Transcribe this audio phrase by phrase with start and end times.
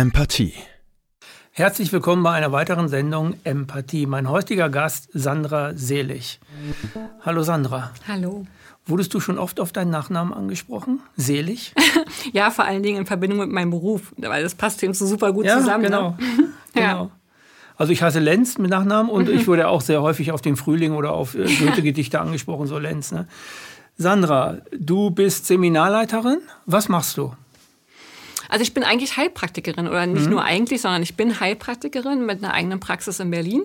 [0.00, 0.54] Empathie.
[1.50, 4.06] Herzlich willkommen bei einer weiteren Sendung Empathie.
[4.06, 6.40] Mein heutiger Gast Sandra Selig.
[7.20, 7.92] Hallo Sandra.
[8.08, 8.46] Hallo.
[8.86, 11.00] Wurdest du schon oft auf deinen Nachnamen angesprochen?
[11.18, 11.74] Selig?
[12.32, 15.34] ja, vor allen Dingen in Verbindung mit meinem Beruf, weil das passt eben so super
[15.34, 15.84] gut ja, zusammen.
[15.84, 16.10] Genau.
[16.12, 16.16] Ne?
[16.72, 16.86] genau.
[16.86, 17.10] ja.
[17.76, 19.34] Also ich heiße Lenz mit Nachnamen und mhm.
[19.34, 23.12] ich wurde auch sehr häufig auf den Frühling oder auf äh, Goethe-Gedichte angesprochen, so Lenz.
[23.12, 23.28] Ne?
[23.98, 26.38] Sandra, du bist Seminarleiterin.
[26.64, 27.34] Was machst du?
[28.50, 30.32] Also ich bin eigentlich Heilpraktikerin oder nicht mhm.
[30.32, 33.62] nur eigentlich, sondern ich bin Heilpraktikerin mit einer eigenen Praxis in Berlin.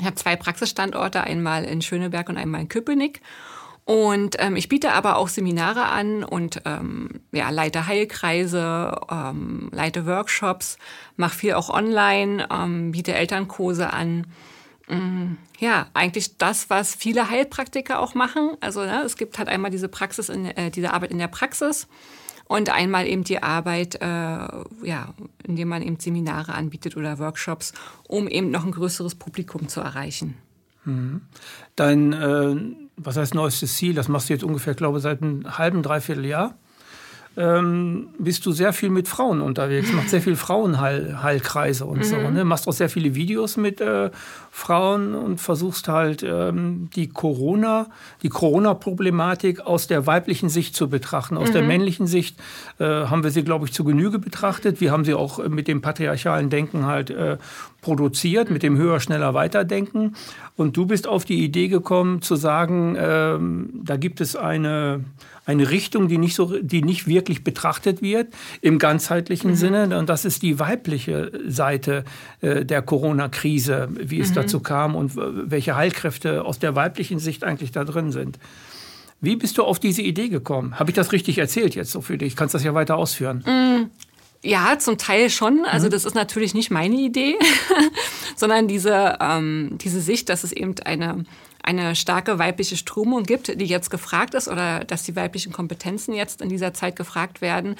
[0.00, 3.20] Ich habe zwei Praxisstandorte, einmal in Schöneberg und einmal in Köpenick.
[3.84, 10.06] Und ähm, ich biete aber auch Seminare an und ähm, ja, leite Heilkreise, ähm, leite
[10.06, 10.76] Workshops,
[11.16, 14.26] mache viel auch online, ähm, biete Elternkurse an.
[14.88, 18.56] Mm, ja, eigentlich das, was viele Heilpraktiker auch machen.
[18.60, 21.86] Also ne, es gibt halt einmal diese Praxis, in, äh, diese Arbeit in der Praxis
[22.50, 27.72] und einmal eben die Arbeit, äh, ja, indem man eben Seminare anbietet oder Workshops,
[28.08, 30.34] um eben noch ein größeres Publikum zu erreichen.
[30.84, 31.20] Mhm.
[31.76, 32.56] Dein, äh,
[32.96, 33.94] was heißt neuestes Ziel?
[33.94, 36.56] Das machst du jetzt ungefähr, glaube ich, seit einem halben, dreiviertel Jahr
[37.36, 42.04] ähm, bist du sehr viel mit Frauen unterwegs, machst sehr viel Frauenheilkreise und mhm.
[42.04, 42.16] so.
[42.16, 42.44] Ne?
[42.44, 44.10] Machst auch sehr viele Videos mit äh,
[44.50, 47.86] Frauen und versuchst halt ähm, die Corona,
[48.22, 51.36] die Corona-Problematik aus der weiblichen Sicht zu betrachten.
[51.36, 51.52] Aus mhm.
[51.52, 52.36] der männlichen Sicht
[52.78, 54.80] äh, haben wir sie, glaube ich, zu Genüge betrachtet.
[54.80, 57.38] Wir haben sie auch mit dem patriarchalen Denken halt äh,
[57.80, 60.16] produziert, mit dem höher, schneller, weiterdenken.
[60.56, 65.04] Und du bist auf die Idee gekommen zu sagen, ähm, da gibt es eine
[65.46, 68.28] eine Richtung, die nicht, so, die nicht wirklich betrachtet wird
[68.60, 69.56] im ganzheitlichen mhm.
[69.56, 69.98] Sinne.
[69.98, 72.04] Und das ist die weibliche Seite
[72.40, 74.34] äh, der Corona-Krise, wie es mhm.
[74.34, 78.38] dazu kam und welche Heilkräfte aus der weiblichen Sicht eigentlich da drin sind.
[79.20, 80.78] Wie bist du auf diese Idee gekommen?
[80.78, 82.36] Habe ich das richtig erzählt jetzt so für dich?
[82.36, 83.44] Kannst das ja weiter ausführen?
[83.46, 83.90] Mhm.
[84.42, 85.64] Ja, zum Teil schon.
[85.66, 85.90] Also mhm.
[85.90, 87.34] das ist natürlich nicht meine Idee,
[88.36, 91.24] sondern diese, ähm, diese Sicht, dass es eben eine
[91.70, 96.42] eine starke weibliche Strömung gibt, die jetzt gefragt ist oder dass die weiblichen Kompetenzen jetzt
[96.42, 97.76] in dieser Zeit gefragt werden,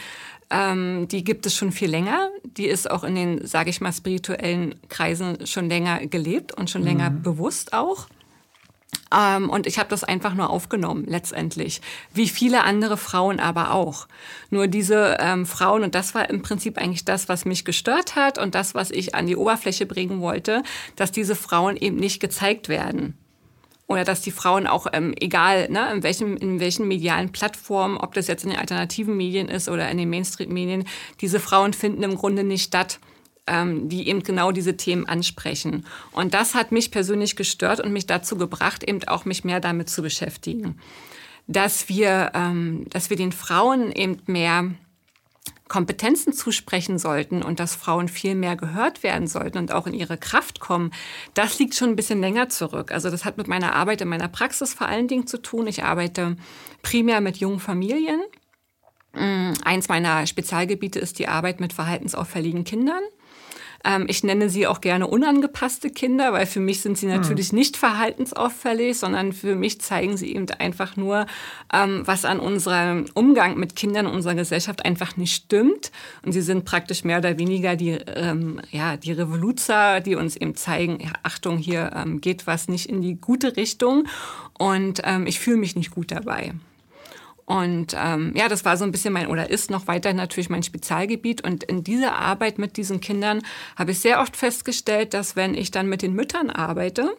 [0.50, 2.28] ähm, die gibt es schon viel länger.
[2.44, 6.82] Die ist auch in den, sage ich mal, spirituellen Kreisen schon länger gelebt und schon
[6.82, 6.88] mhm.
[6.88, 8.08] länger bewusst auch.
[9.16, 11.80] Ähm, und ich habe das einfach nur aufgenommen, letztendlich.
[12.12, 14.06] Wie viele andere Frauen aber auch.
[14.50, 18.38] Nur diese ähm, Frauen, und das war im Prinzip eigentlich das, was mich gestört hat
[18.38, 20.62] und das, was ich an die Oberfläche bringen wollte,
[20.96, 23.16] dass diese Frauen eben nicht gezeigt werden
[23.90, 28.14] oder dass die Frauen auch, ähm, egal ne, in, welchem, in welchen medialen Plattformen, ob
[28.14, 30.84] das jetzt in den alternativen Medien ist oder in den Mainstream-Medien,
[31.20, 33.00] diese Frauen finden im Grunde nicht statt
[33.48, 35.84] ähm, die eben genau diese Themen ansprechen.
[36.12, 39.88] Und das hat mich persönlich gestört und mich dazu gebracht, eben auch mich mehr damit
[39.88, 40.78] zu beschäftigen.
[41.48, 44.70] Dass wir, ähm, dass wir den Frauen eben mehr
[45.70, 50.18] Kompetenzen zusprechen sollten und dass Frauen viel mehr gehört werden sollten und auch in ihre
[50.18, 50.90] Kraft kommen,
[51.34, 52.90] das liegt schon ein bisschen länger zurück.
[52.90, 55.68] Also das hat mit meiner Arbeit in meiner Praxis vor allen Dingen zu tun.
[55.68, 56.36] Ich arbeite
[56.82, 58.20] primär mit jungen Familien.
[59.12, 63.02] Mm, eins meiner Spezialgebiete ist die Arbeit mit verhaltensauffälligen Kindern.
[63.84, 67.20] Ähm, ich nenne sie auch gerne unangepasste Kinder, weil für mich sind sie hm.
[67.20, 71.26] natürlich nicht verhaltensauffällig, sondern für mich zeigen sie eben einfach nur,
[71.72, 75.90] ähm, was an unserem Umgang mit Kindern in unserer Gesellschaft einfach nicht stimmt.
[76.24, 80.54] Und sie sind praktisch mehr oder weniger die, ähm, ja, die Revoluzer, die uns eben
[80.54, 84.06] zeigen, ja, Achtung, hier ähm, geht was nicht in die gute Richtung.
[84.58, 86.52] Und ähm, ich fühle mich nicht gut dabei.
[87.50, 90.62] Und ähm, ja, das war so ein bisschen mein, oder ist noch weiter natürlich mein
[90.62, 91.42] Spezialgebiet.
[91.42, 93.42] Und in dieser Arbeit mit diesen Kindern
[93.74, 97.10] habe ich sehr oft festgestellt, dass wenn ich dann mit den Müttern arbeite,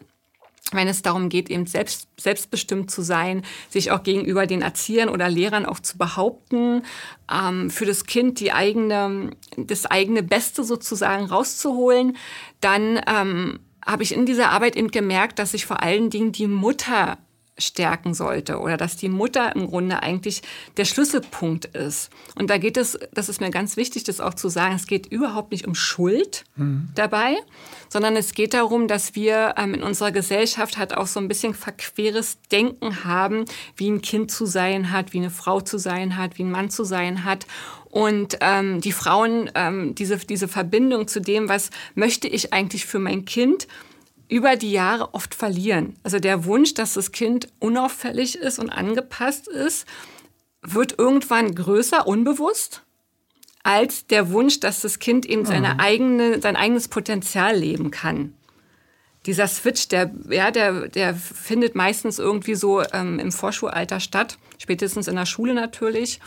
[0.72, 5.28] wenn es darum geht, eben selbst, selbstbestimmt zu sein, sich auch gegenüber den Erziehern oder
[5.28, 6.82] Lehrern auch zu behaupten,
[7.30, 12.16] ähm, für das Kind die eigene, das eigene Beste sozusagen rauszuholen,
[12.62, 16.46] dann ähm, habe ich in dieser Arbeit eben gemerkt, dass sich vor allen Dingen die
[16.46, 17.18] Mutter
[17.62, 20.42] stärken sollte oder dass die Mutter im Grunde eigentlich
[20.76, 22.10] der Schlüsselpunkt ist.
[22.34, 25.06] Und da geht es, das ist mir ganz wichtig, das auch zu sagen, es geht
[25.06, 26.88] überhaupt nicht um Schuld mhm.
[26.94, 27.36] dabei,
[27.88, 31.54] sondern es geht darum, dass wir ähm, in unserer Gesellschaft halt auch so ein bisschen
[31.54, 33.44] verqueres Denken haben,
[33.76, 36.70] wie ein Kind zu sein hat, wie eine Frau zu sein hat, wie ein Mann
[36.70, 37.46] zu sein hat.
[37.90, 42.98] Und ähm, die Frauen, ähm, diese, diese Verbindung zu dem, was möchte ich eigentlich für
[42.98, 43.68] mein Kind,
[44.32, 45.94] über die Jahre oft verlieren.
[46.02, 49.86] Also der Wunsch, dass das Kind unauffällig ist und angepasst ist,
[50.62, 52.82] wird irgendwann größer, unbewusst,
[53.62, 55.80] als der Wunsch, dass das Kind eben seine mhm.
[55.80, 58.32] eigene, sein eigenes Potenzial leben kann.
[59.26, 65.08] Dieser Switch, der, ja, der, der findet meistens irgendwie so ähm, im Vorschulalter statt, spätestens
[65.08, 66.20] in der Schule natürlich.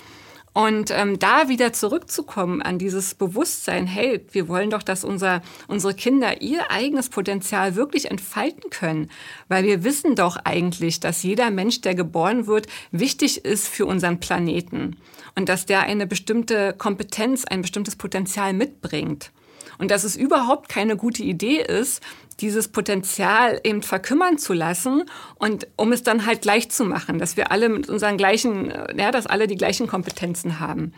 [0.55, 5.93] Und ähm, da wieder zurückzukommen an dieses Bewusstsein, hey, wir wollen doch, dass unser, unsere
[5.93, 9.11] Kinder ihr eigenes Potenzial wirklich entfalten können.
[9.49, 14.21] Weil wir wissen doch eigentlich, dass jeder Mensch, der geboren wird, wichtig ist für unseren
[14.21, 14.95] Planeten.
[15.35, 19.33] Und dass der eine bestimmte Kompetenz, ein bestimmtes Potenzial mitbringt.
[19.77, 22.01] Und dass es überhaupt keine gute Idee ist,
[22.41, 25.03] dieses Potenzial eben verkümmern zu lassen
[25.35, 28.95] und um es dann halt gleich zu machen, dass wir alle mit unseren gleichen, äh,
[28.97, 30.93] ja, dass alle die gleichen Kompetenzen haben.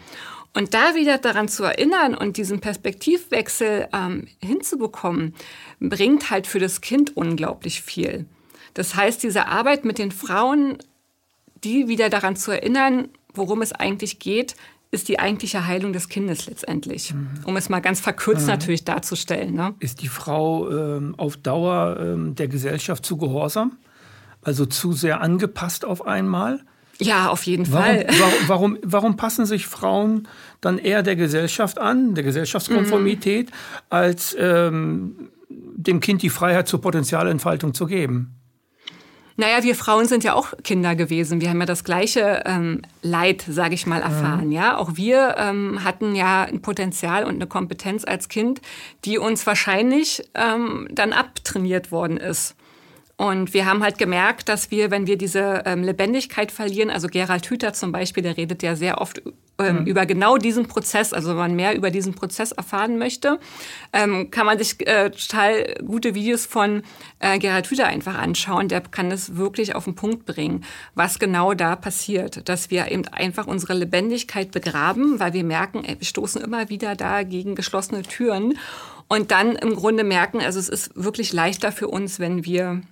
[0.53, 5.35] Und da wieder daran zu erinnern und diesen Perspektivwechsel ähm, hinzubekommen,
[5.79, 8.25] bringt halt für das Kind unglaublich viel.
[8.73, 10.77] Das heißt, diese Arbeit mit den Frauen,
[11.63, 14.55] die wieder daran zu erinnern, worum es eigentlich geht,
[14.91, 17.13] ist die eigentliche Heilung des Kindes letztendlich.
[17.13, 17.29] Mhm.
[17.45, 18.51] Um es mal ganz verkürzt mhm.
[18.51, 19.53] natürlich darzustellen.
[19.53, 19.75] Ne?
[19.79, 23.77] Ist die Frau ähm, auf Dauer ähm, der Gesellschaft zu gehorsam?
[24.41, 26.61] Also zu sehr angepasst auf einmal?
[26.99, 28.07] Ja, auf jeden warum, Fall.
[28.47, 30.27] Warum, warum, passen sich Frauen
[30.61, 33.55] dann eher der Gesellschaft an, der Gesellschaftskonformität, mhm.
[33.89, 38.35] als ähm, dem Kind die Freiheit zur Potenzialentfaltung zu geben?
[39.39, 41.41] Naja, wir Frauen sind ja auch Kinder gewesen.
[41.41, 44.51] Wir haben ja das gleiche ähm, Leid, sage ich mal, erfahren.
[44.51, 44.61] Ja.
[44.61, 48.61] ja, auch wir ähm, hatten ja ein Potenzial und eine Kompetenz als Kind,
[49.05, 52.55] die uns wahrscheinlich ähm, dann abtrainiert worden ist.
[53.19, 57.47] Und wir haben halt gemerkt, dass wir, wenn wir diese ähm, Lebendigkeit verlieren, also Gerald
[57.47, 59.23] Hüther zum Beispiel, der redet ja sehr oft
[59.57, 59.85] ähm, mhm.
[59.87, 63.39] über genau diesen Prozess, also wenn man mehr über diesen Prozess erfahren möchte,
[63.91, 66.83] ähm, kann man sich äh, total gute Videos von
[67.17, 68.67] äh, Gerald Hüther einfach anschauen.
[68.67, 73.07] Der kann es wirklich auf den Punkt bringen, was genau da passiert, dass wir eben
[73.07, 78.03] einfach unsere Lebendigkeit begraben, weil wir merken, ey, wir stoßen immer wieder da gegen geschlossene
[78.03, 78.59] Türen
[79.07, 82.83] und dann im Grunde merken, also es ist wirklich leichter für uns, wenn wir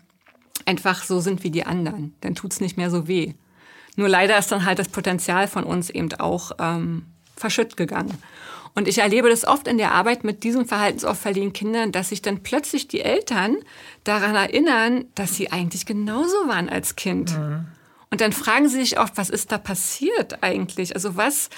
[0.66, 2.16] einfach so sind wie die anderen.
[2.22, 3.34] Dann tut's nicht mehr so weh.
[3.96, 8.18] Nur leider ist dann halt das Potenzial von uns eben auch ähm, verschütt gegangen.
[8.76, 12.44] Und ich erlebe das oft in der Arbeit mit diesen verhaltensauffälligen Kindern, dass sich dann
[12.44, 13.56] plötzlich die Eltern
[14.04, 17.38] daran erinnern, dass sie eigentlich genauso waren als Kind.
[17.38, 17.68] Mhm.
[18.12, 20.94] Und dann fragen sie sich oft, was ist da passiert eigentlich?
[20.94, 21.50] Also was,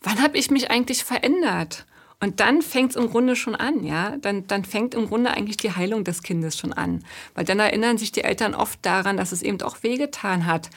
[0.00, 1.86] wann habe ich mich eigentlich verändert?
[2.22, 4.16] Und dann fängt es im Grunde schon an, ja.
[4.20, 7.02] Dann, dann fängt im Grunde eigentlich die Heilung des Kindes schon an.
[7.34, 10.68] Weil dann erinnern sich die Eltern oft daran, dass es eben auch wehgetan hat,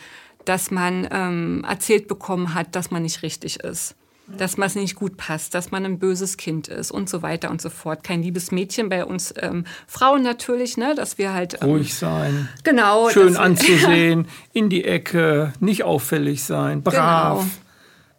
[0.45, 3.95] dass man ähm, erzählt bekommen hat, dass man nicht richtig ist.
[4.37, 7.51] Dass man es nicht gut passt, dass man ein böses Kind ist und so weiter
[7.51, 8.05] und so fort.
[8.05, 12.47] Kein liebes Mädchen bei uns ähm, Frauen natürlich, ne, dass wir halt ähm, ruhig sein,
[12.63, 17.39] genau, schön anzusehen, in die Ecke, nicht auffällig sein, brav.
[17.39, 17.62] Genau.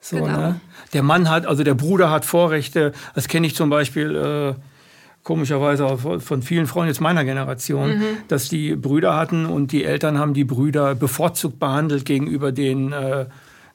[0.04, 0.36] So, genau.
[0.36, 0.60] ne?
[0.92, 2.92] Der Mann hat, also der Bruder hat Vorrechte.
[3.14, 4.54] Das kenne ich zum Beispiel äh,
[5.22, 8.04] komischerweise auch von vielen Frauen jetzt meiner Generation, mhm.
[8.28, 13.24] dass die Brüder hatten und die Eltern haben die Brüder bevorzugt behandelt gegenüber den äh,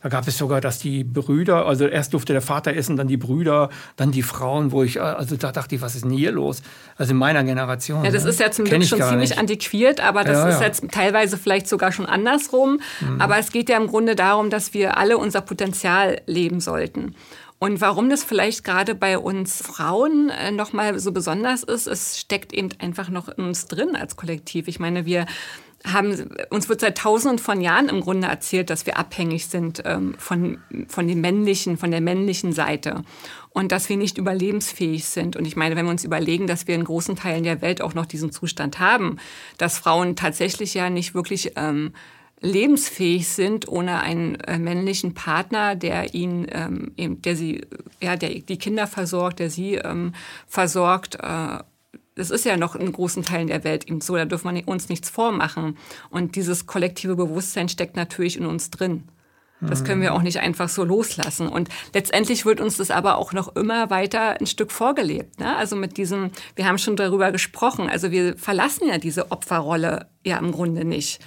[0.01, 3.17] da gab es sogar, dass die Brüder, also erst durfte der Vater essen, dann die
[3.17, 6.61] Brüder, dann die Frauen, wo ich, also da dachte ich, was ist denn hier los?
[6.95, 8.05] Also in meiner Generation.
[8.05, 8.29] Ja, das ne?
[8.29, 9.39] ist ja zum Glück schon ziemlich nicht.
[9.39, 10.67] antiquiert, aber das ja, ist ja.
[10.67, 12.79] jetzt teilweise vielleicht sogar schon andersrum.
[13.01, 13.19] Mhm.
[13.19, 17.15] Aber es geht ja im Grunde darum, dass wir alle unser Potenzial leben sollten.
[17.59, 22.53] Und warum das vielleicht gerade bei uns Frauen äh, nochmal so besonders ist, es steckt
[22.53, 24.69] eben einfach noch in uns drin als Kollektiv.
[24.69, 25.25] Ich meine, wir
[25.85, 30.15] haben, uns wird seit tausenden von Jahren im Grunde erzählt, dass wir abhängig sind ähm,
[30.17, 33.03] von, von den männlichen, von der männlichen Seite
[33.51, 35.35] und dass wir nicht überlebensfähig sind.
[35.35, 37.93] Und ich meine, wenn wir uns überlegen, dass wir in großen Teilen der Welt auch
[37.93, 39.17] noch diesen Zustand haben,
[39.57, 41.93] dass Frauen tatsächlich ja nicht wirklich ähm,
[42.41, 47.65] lebensfähig sind ohne einen äh, männlichen Partner, der ihn, ähm, der sie,
[48.01, 50.13] ja, der die Kinder versorgt, der sie ähm,
[50.47, 51.59] versorgt äh,
[52.19, 54.89] das ist ja noch in großen Teilen der Welt eben so, da dürfen wir uns
[54.89, 55.77] nichts vormachen.
[56.09, 59.05] Und dieses kollektive Bewusstsein steckt natürlich in uns drin.
[59.61, 61.49] Das können wir auch nicht einfach so loslassen.
[61.49, 65.39] Und letztendlich wird uns das aber auch noch immer weiter ein Stück vorgelebt.
[65.39, 65.53] Ne?
[65.55, 70.37] Also mit diesem, wir haben schon darüber gesprochen, also wir verlassen ja diese Opferrolle ja
[70.37, 71.19] im Grunde nicht.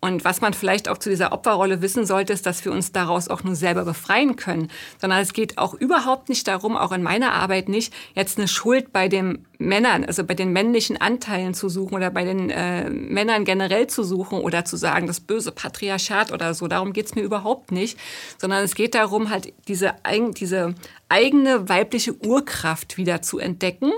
[0.00, 3.28] Und was man vielleicht auch zu dieser Opferrolle wissen sollte, ist, dass wir uns daraus
[3.28, 4.68] auch nur selber befreien können.
[4.98, 8.92] Sondern es geht auch überhaupt nicht darum, auch in meiner Arbeit nicht, jetzt eine Schuld
[8.92, 13.44] bei den Männern, also bei den männlichen Anteilen zu suchen oder bei den äh, Männern
[13.44, 16.66] generell zu suchen oder zu sagen, das böse Patriarchat oder so.
[16.66, 17.98] Darum geht's mir überhaupt nicht.
[18.38, 19.94] Sondern es geht darum, halt diese,
[20.38, 20.74] diese
[21.10, 23.92] eigene weibliche Urkraft wieder zu entdecken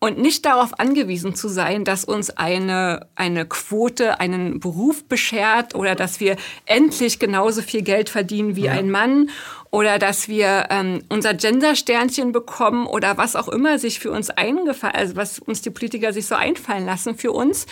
[0.00, 5.94] und nicht darauf angewiesen zu sein, dass uns eine, eine Quote einen Beruf beschert oder
[5.94, 8.72] dass wir endlich genauso viel Geld verdienen wie ja.
[8.72, 9.28] ein Mann
[9.70, 14.96] oder dass wir ähm, unser Gender-Sternchen bekommen oder was auch immer sich für uns eingefallen,
[14.96, 17.66] also was uns die Politiker sich so einfallen lassen für uns.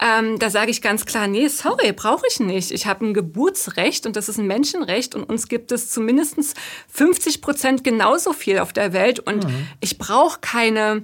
[0.00, 2.70] ähm, da sage ich ganz klar, nee, sorry, brauche ich nicht.
[2.70, 6.38] Ich habe ein Geburtsrecht und das ist ein Menschenrecht und uns gibt es zumindest
[6.88, 9.68] 50 Prozent genauso viel auf der Welt und mhm.
[9.80, 11.02] ich brauche keine,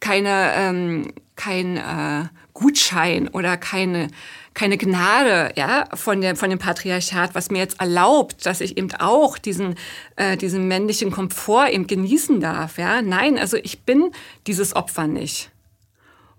[0.00, 4.08] keine, ähm, kein äh, Gutschein oder keine
[4.56, 8.90] keine Gnade ja, von, der, von dem Patriarchat, was mir jetzt erlaubt, dass ich eben
[8.98, 9.74] auch diesen,
[10.16, 12.78] äh, diesen männlichen Komfort eben genießen darf.
[12.78, 13.02] Ja?
[13.02, 14.10] Nein, also ich bin
[14.46, 15.50] dieses Opfer nicht.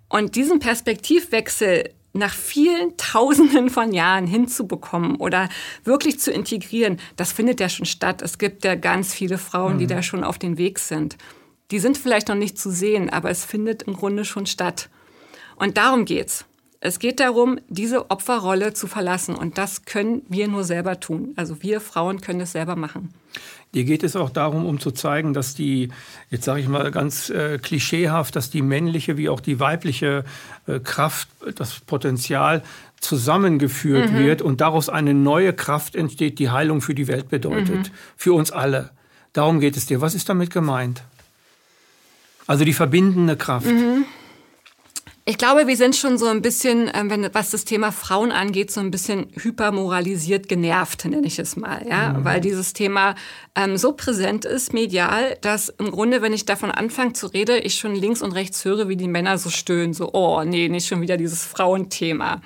[0.09, 5.47] Und diesen Perspektivwechsel nach vielen Tausenden von Jahren hinzubekommen oder
[5.83, 8.23] wirklich zu integrieren, das findet ja schon statt.
[8.23, 9.79] Es gibt ja ganz viele Frauen, mhm.
[9.79, 11.17] die da schon auf dem Weg sind.
[11.71, 14.89] Die sind vielleicht noch nicht zu sehen, aber es findet im Grunde schon statt.
[15.55, 16.45] Und darum geht's.
[16.79, 19.35] Es geht darum, diese Opferrolle zu verlassen.
[19.35, 21.33] Und das können wir nur selber tun.
[21.35, 23.13] Also wir Frauen können es selber machen.
[23.73, 25.89] Dir geht es auch darum, um zu zeigen, dass die,
[26.29, 30.23] jetzt sage ich mal ganz äh, klischeehaft, dass die männliche wie auch die weibliche
[30.67, 32.63] äh, Kraft, das Potenzial
[33.01, 34.19] zusammengeführt mhm.
[34.19, 37.89] wird und daraus eine neue Kraft entsteht, die Heilung für die Welt bedeutet.
[37.89, 37.91] Mhm.
[38.15, 38.91] Für uns alle.
[39.33, 39.99] Darum geht es dir.
[39.99, 41.03] Was ist damit gemeint?
[42.47, 43.67] Also die verbindende Kraft.
[43.67, 44.05] Mhm.
[45.29, 48.71] Ich glaube, wir sind schon so ein bisschen, ähm, wenn, was das Thema Frauen angeht,
[48.71, 52.23] so ein bisschen hypermoralisiert genervt, nenne ich es mal, ja, mhm.
[52.23, 53.13] weil dieses Thema
[53.53, 57.75] ähm, so präsent ist medial, dass im Grunde, wenn ich davon anfange zu reden, ich
[57.75, 61.01] schon links und rechts höre, wie die Männer so stöhnen, so, oh, nee, nicht schon
[61.01, 62.39] wieder dieses Frauenthema.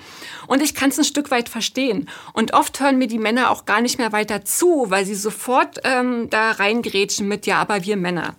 [0.48, 2.10] Und ich kann es ein Stück weit verstehen.
[2.34, 5.82] Und oft hören mir die Männer auch gar nicht mehr weiter zu, weil sie sofort
[5.84, 8.36] ähm, da reingrätschen mit, ja, aber wir Männer.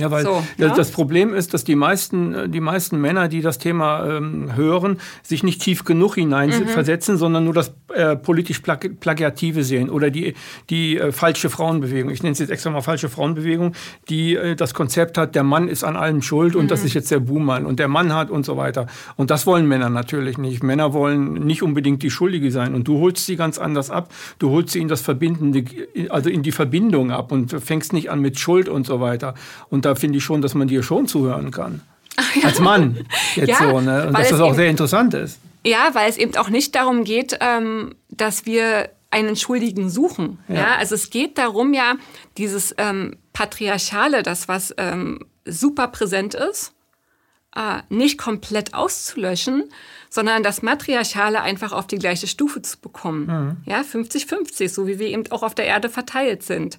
[0.00, 0.74] Ja, weil so, ja?
[0.74, 4.98] das Problem ist, dass die meisten, äh, die meisten Männer, die das Thema ähm, hören,
[5.22, 7.18] sich nicht tief genug hineinversetzen, mhm.
[7.18, 10.34] sondern nur das äh, politisch Plagi Plagiative sehen oder die,
[10.68, 12.10] die äh, falsche Frauenbewegung.
[12.10, 13.74] Ich nenne es jetzt extra mal falsche Frauenbewegung,
[14.08, 16.68] die äh, das Konzept hat, der Mann ist an allem schuld und mhm.
[16.68, 18.86] das ist jetzt der Buhmann und der Mann hat und so weiter.
[19.16, 20.62] Und das wollen Männer natürlich nicht.
[20.62, 24.12] Männer wollen nicht unbedingt die Schuldige sein und du holst sie ganz anders ab.
[24.38, 25.64] Du holst sie in das Verbindende,
[26.10, 29.34] also in die Verbindung ab und fängst nicht an mit Schuld und so weiter.
[29.68, 31.82] Und da finde ich schon, dass man dir schon zuhören kann.
[32.34, 32.48] Ja.
[32.48, 32.98] Als Mann
[33.34, 34.06] jetzt ja, so, ne?
[34.08, 35.40] Und dass das auch sehr interessant ist.
[35.64, 40.38] Ja, weil es eben auch nicht darum geht, ähm, dass wir einen Schuldigen suchen.
[40.48, 40.54] Ja.
[40.54, 40.76] ja.
[40.76, 41.96] also es geht darum ja,
[42.38, 46.72] dieses ähm, Patriarchale, das was ähm, super präsent ist,
[47.56, 49.64] äh, nicht komplett auszulöschen,
[50.08, 53.26] sondern das Matriarchale einfach auf die gleiche Stufe zu bekommen.
[53.26, 53.56] Mhm.
[53.70, 56.78] Ja, 50-50, so wie wir eben auch auf der Erde verteilt sind.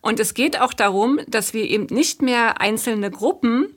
[0.00, 3.74] Und es geht auch darum, dass wir eben nicht mehr einzelne Gruppen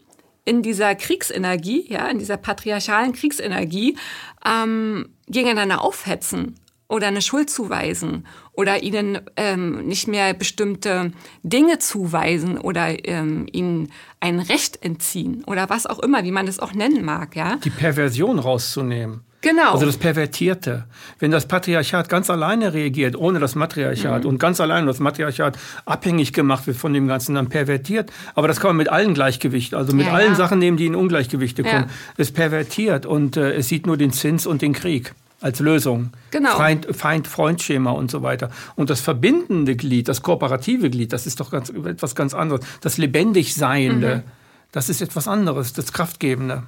[0.49, 3.95] in dieser Kriegsenergie, ja, in dieser patriarchalen Kriegsenergie
[4.43, 6.55] ähm, gegeneinander aufhetzen
[6.87, 11.11] oder eine Schuld zuweisen oder ihnen ähm, nicht mehr bestimmte
[11.43, 16.57] Dinge zuweisen oder ähm, ihnen ein Recht entziehen oder was auch immer, wie man das
[16.57, 17.57] auch nennen mag, ja.
[17.57, 19.21] Die Perversion rauszunehmen.
[19.41, 19.71] Genau.
[19.71, 20.83] Also das Pervertierte.
[21.19, 24.29] Wenn das Patriarchat ganz alleine reagiert, ohne das Matriarchat mhm.
[24.29, 28.11] und ganz alleine das Matriarchat abhängig gemacht wird von dem Ganzen, dann pervertiert.
[28.35, 30.35] Aber das kann man mit allen Gleichgewichten, also mit ja, allen ja.
[30.35, 31.85] Sachen nehmen, die in Ungleichgewichte kommen.
[31.85, 31.89] Ja.
[32.17, 36.11] Es pervertiert und äh, es sieht nur den Zins und den Krieg als Lösung.
[36.31, 36.49] Genau.
[36.57, 38.49] Feind-Freund-Schema und so weiter.
[38.75, 42.65] Und das verbindende Glied, das kooperative Glied, das ist doch ganz, etwas ganz anderes.
[42.81, 44.31] Das lebendig Seiende, mhm.
[44.73, 46.63] das ist etwas anderes, das Kraftgebende.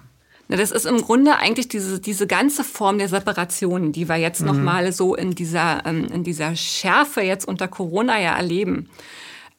[0.57, 4.47] Das ist im Grunde eigentlich diese, diese ganze Form der Separation, die wir jetzt mhm.
[4.47, 8.89] nochmal so in dieser, ähm, in dieser Schärfe jetzt unter Corona ja erleben.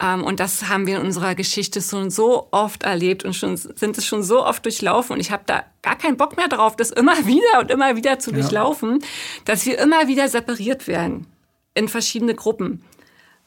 [0.03, 3.97] Ähm, und das haben wir in unserer Geschichte schon so oft erlebt und schon, sind
[3.97, 5.15] es schon so oft durchlaufen.
[5.15, 8.19] Und ich habe da gar keinen Bock mehr drauf, das immer wieder und immer wieder
[8.19, 8.39] zu ja.
[8.39, 8.99] durchlaufen,
[9.45, 11.27] dass wir immer wieder separiert werden
[11.75, 12.83] in verschiedene Gruppen.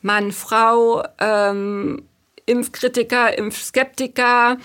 [0.02, 2.04] Mann, Frau, ähm,
[2.48, 4.58] Impfkritiker, Impfskeptiker,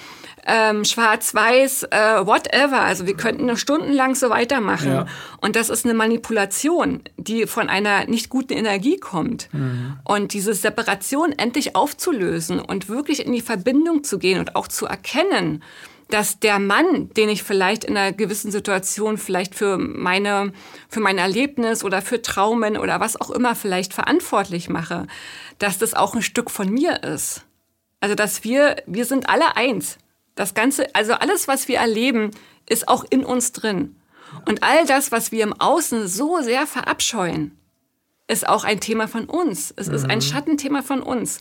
[0.47, 2.81] ähm, Schwarz-Weiß, äh, whatever.
[2.81, 4.91] Also wir könnten noch stundenlang so weitermachen.
[4.91, 5.07] Ja.
[5.41, 9.49] Und das ist eine Manipulation, die von einer nicht guten Energie kommt.
[9.53, 9.99] Mhm.
[10.05, 14.87] Und diese Separation endlich aufzulösen und wirklich in die Verbindung zu gehen und auch zu
[14.87, 15.63] erkennen,
[16.11, 20.53] dass der Mann, den ich vielleicht in einer gewissen Situation vielleicht für meine,
[20.89, 25.07] für mein Erlebnis oder für Traumen oder was auch immer vielleicht verantwortlich mache,
[25.59, 27.45] dass das auch ein Stück von mir ist.
[28.01, 29.99] Also, dass wir, wir sind alle eins.
[30.35, 32.31] Das Ganze, also alles, was wir erleben,
[32.67, 33.97] ist auch in uns drin.
[34.47, 37.57] Und all das, was wir im Außen so sehr verabscheuen,
[38.27, 39.75] ist auch ein Thema von uns.
[39.77, 39.95] Es mhm.
[39.95, 40.23] ist ein mhm.
[40.23, 41.41] Schattenthema von uns.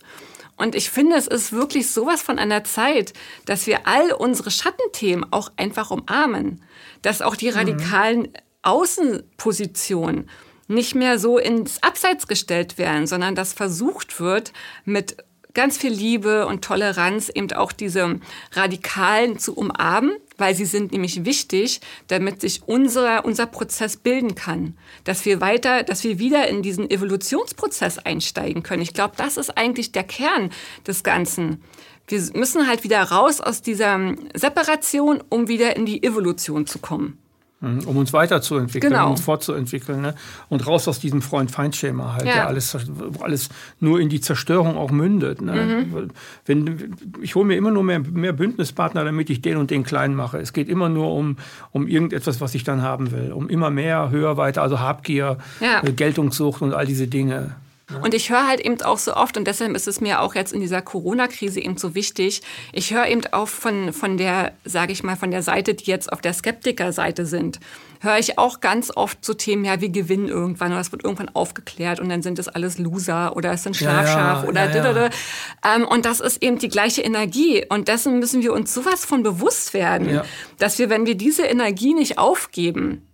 [0.56, 3.14] Und ich finde, es ist wirklich sowas von einer Zeit,
[3.46, 6.62] dass wir all unsere Schattenthemen auch einfach umarmen.
[7.00, 7.56] Dass auch die mhm.
[7.56, 8.28] radikalen
[8.62, 10.28] Außenpositionen
[10.68, 14.52] nicht mehr so ins Abseits gestellt werden, sondern dass versucht wird,
[14.84, 15.16] mit
[15.54, 18.20] ganz viel Liebe und Toleranz eben auch diese
[18.52, 24.76] Radikalen zu umarmen, weil sie sind nämlich wichtig, damit sich unser, unser Prozess bilden kann.
[25.04, 28.82] Dass wir weiter, dass wir wieder in diesen Evolutionsprozess einsteigen können.
[28.82, 30.50] Ich glaube, das ist eigentlich der Kern
[30.86, 31.62] des Ganzen.
[32.08, 37.19] Wir müssen halt wieder raus aus dieser Separation, um wieder in die Evolution zu kommen.
[37.62, 39.06] Mhm, um uns weiterzuentwickeln, genau.
[39.06, 40.00] um uns fortzuentwickeln.
[40.00, 40.14] Ne?
[40.48, 42.34] Und raus aus diesem Freund-Feind-Schema halt, ja.
[42.34, 42.76] der alles,
[43.20, 43.50] alles
[43.80, 45.42] nur in die Zerstörung auch mündet.
[45.42, 45.84] Ne?
[45.84, 46.10] Mhm.
[46.46, 50.14] Wenn, ich hole mir immer nur mehr, mehr Bündnispartner, damit ich den und den klein
[50.14, 50.38] mache.
[50.38, 51.36] Es geht immer nur um,
[51.72, 53.32] um irgendetwas, was ich dann haben will.
[53.32, 55.82] Um immer mehr, höher, weiter, also Habgier, ja.
[55.84, 57.56] Äh, Geltungssucht und all diese Dinge.
[58.02, 60.52] Und ich höre halt eben auch so oft, und deshalb ist es mir auch jetzt
[60.52, 62.42] in dieser Corona-Krise eben so wichtig,
[62.72, 66.12] ich höre eben auch von, von der, sage ich mal, von der Seite, die jetzt
[66.12, 67.60] auf der Skeptiker-Seite sind,
[68.00, 71.04] höre ich auch ganz oft zu so Themen, ja, wir gewinnen irgendwann oder es wird
[71.04, 74.74] irgendwann aufgeklärt und dann sind es alles Loser oder es sind Schlafschaf ja, ja, oder
[74.74, 75.76] ja, ja.
[75.76, 79.22] Ähm, und das ist eben die gleiche Energie und dessen müssen wir uns sowas von
[79.22, 80.22] bewusst werden,
[80.58, 83.06] dass wir, wenn wir diese Energie nicht aufgeben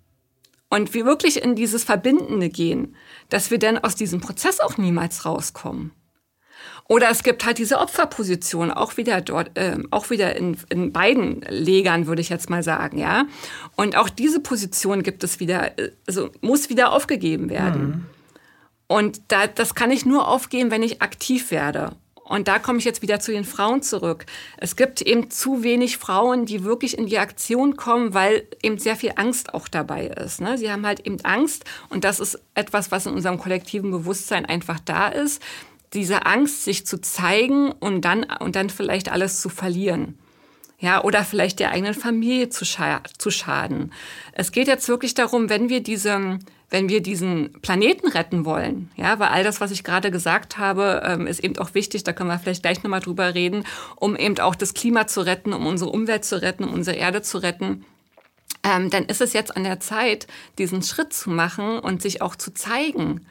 [0.71, 2.95] und wir wirklich in dieses Verbindende gehen,
[3.29, 5.93] dass wir dann aus diesem Prozess auch niemals rauskommen.
[6.89, 11.41] Oder es gibt halt diese Opferposition, auch wieder dort, äh, auch wieder in, in beiden
[11.43, 13.27] Legern, würde ich jetzt mal sagen, ja.
[13.75, 17.87] Und auch diese Position gibt es wieder, äh, also muss wieder aufgegeben werden.
[17.87, 18.07] Mhm.
[18.87, 21.97] Und da, das kann ich nur aufgeben, wenn ich aktiv werde.
[22.29, 24.27] Und da komme ich jetzt wieder zu den Frauen zurück.
[24.57, 28.97] Es gibt eben zu wenig Frauen, die wirklich in die Aktion kommen, weil eben sehr
[28.97, 30.41] viel Angst auch dabei ist.
[30.41, 30.59] Ne?
[30.59, 34.81] Sie haben halt eben Angst und das ist etwas, was in unserem kollektiven Bewusstsein einfach
[34.81, 35.41] da ist.
[35.95, 40.19] Diese Angst, sich zu zeigen und dann, und dann vielleicht alles zu verlieren.
[40.79, 43.93] Ja, oder vielleicht der eigenen Familie zu, scha zu schaden.
[44.33, 46.39] Es geht jetzt wirklich darum, wenn wir diese,
[46.71, 51.03] wenn wir diesen Planeten retten wollen, ja, weil all das, was ich gerade gesagt habe,
[51.05, 53.65] ähm, ist eben auch wichtig, da können wir vielleicht gleich nochmal drüber reden,
[53.97, 57.23] um eben auch das Klima zu retten, um unsere Umwelt zu retten, um unsere Erde
[57.23, 57.85] zu retten,
[58.67, 60.27] ähm, dann ist es jetzt an der Zeit,
[60.59, 63.27] diesen Schritt zu machen und sich auch zu zeigen.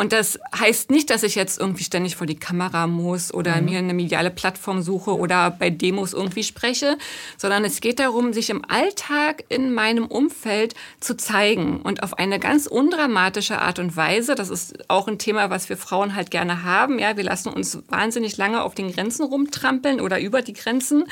[0.00, 3.64] Und das heißt nicht, dass ich jetzt irgendwie ständig vor die Kamera muss oder mhm.
[3.66, 6.96] mir eine mediale Plattform suche oder bei Demos irgendwie spreche,
[7.36, 12.38] sondern es geht darum, sich im Alltag in meinem Umfeld zu zeigen und auf eine
[12.38, 14.34] ganz undramatische Art und Weise.
[14.34, 16.98] Das ist auch ein Thema, was wir Frauen halt gerne haben.
[16.98, 21.04] Ja, wir lassen uns wahnsinnig lange auf den Grenzen rumtrampeln oder über die Grenzen.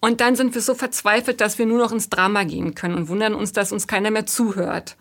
[0.00, 3.08] Und dann sind wir so verzweifelt, dass wir nur noch ins Drama gehen können und
[3.08, 4.96] wundern uns, dass uns keiner mehr zuhört.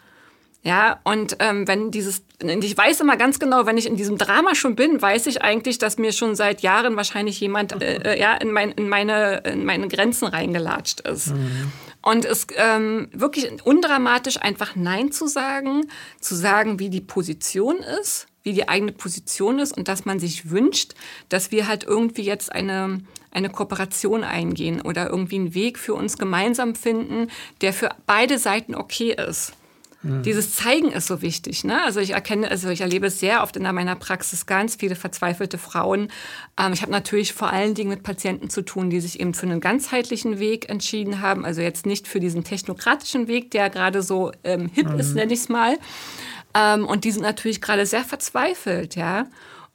[0.61, 4.55] Ja, und ähm, wenn dieses, ich weiß immer ganz genau, wenn ich in diesem Drama
[4.55, 8.33] schon bin, weiß ich eigentlich, dass mir schon seit Jahren wahrscheinlich jemand äh, äh, ja,
[8.35, 11.27] in, mein, in, meine, in meine Grenzen reingelatscht ist.
[11.27, 11.71] Mhm.
[12.01, 15.87] Und es ähm, wirklich undramatisch einfach Nein zu sagen,
[16.19, 20.49] zu sagen, wie die Position ist, wie die eigene Position ist und dass man sich
[20.49, 20.93] wünscht,
[21.29, 26.17] dass wir halt irgendwie jetzt eine, eine Kooperation eingehen oder irgendwie einen Weg für uns
[26.17, 27.29] gemeinsam finden,
[27.61, 29.53] der für beide Seiten okay ist.
[30.01, 30.23] Mhm.
[30.23, 31.63] Dieses Zeigen ist so wichtig.
[31.63, 31.81] Ne?
[31.83, 35.57] Also ich erkenne, also ich erlebe es sehr oft in meiner Praxis ganz viele verzweifelte
[35.57, 36.09] Frauen.
[36.57, 39.45] Ähm, ich habe natürlich vor allen Dingen mit Patienten zu tun, die sich eben für
[39.45, 41.45] einen ganzheitlichen Weg entschieden haben.
[41.45, 44.99] Also jetzt nicht für diesen technokratischen Weg, der gerade so ähm, hip mhm.
[44.99, 45.77] ist, nenne ich es mal.
[46.53, 49.27] Ähm, und die sind natürlich gerade sehr verzweifelt, ja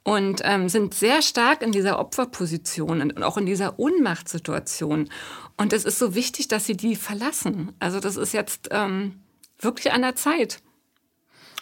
[0.05, 5.09] und ähm, sind sehr stark in dieser Opferposition und auch in dieser Ohnmachtssituation.
[5.57, 7.71] Und es ist so wichtig, dass sie die verlassen.
[7.79, 9.19] Also das ist jetzt ähm,
[9.65, 10.59] wirklich an der Zeit.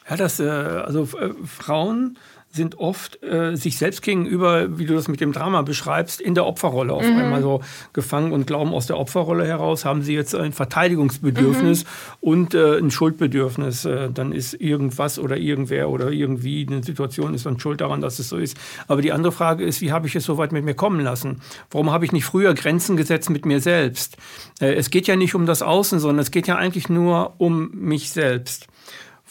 [0.09, 2.17] Ja, das, äh, also äh, Frauen
[2.53, 6.45] sind oft äh, sich selbst gegenüber, wie du das mit dem Drama beschreibst, in der
[6.45, 7.17] Opferrolle auf mhm.
[7.17, 7.61] einmal so
[7.93, 11.89] gefangen und glauben, aus der Opferrolle heraus haben sie jetzt ein Verteidigungsbedürfnis mhm.
[12.21, 13.85] und äh, ein Schuldbedürfnis.
[13.85, 18.19] Äh, dann ist irgendwas oder irgendwer oder irgendwie eine Situation ist dann schuld daran, dass
[18.19, 18.55] es so ist.
[18.87, 21.41] Aber die andere Frage ist, wie habe ich es so weit mit mir kommen lassen?
[21.71, 24.17] Warum habe ich nicht früher Grenzen gesetzt mit mir selbst?
[24.61, 27.71] Äh, es geht ja nicht um das Außen, sondern es geht ja eigentlich nur um
[27.73, 28.67] mich selbst.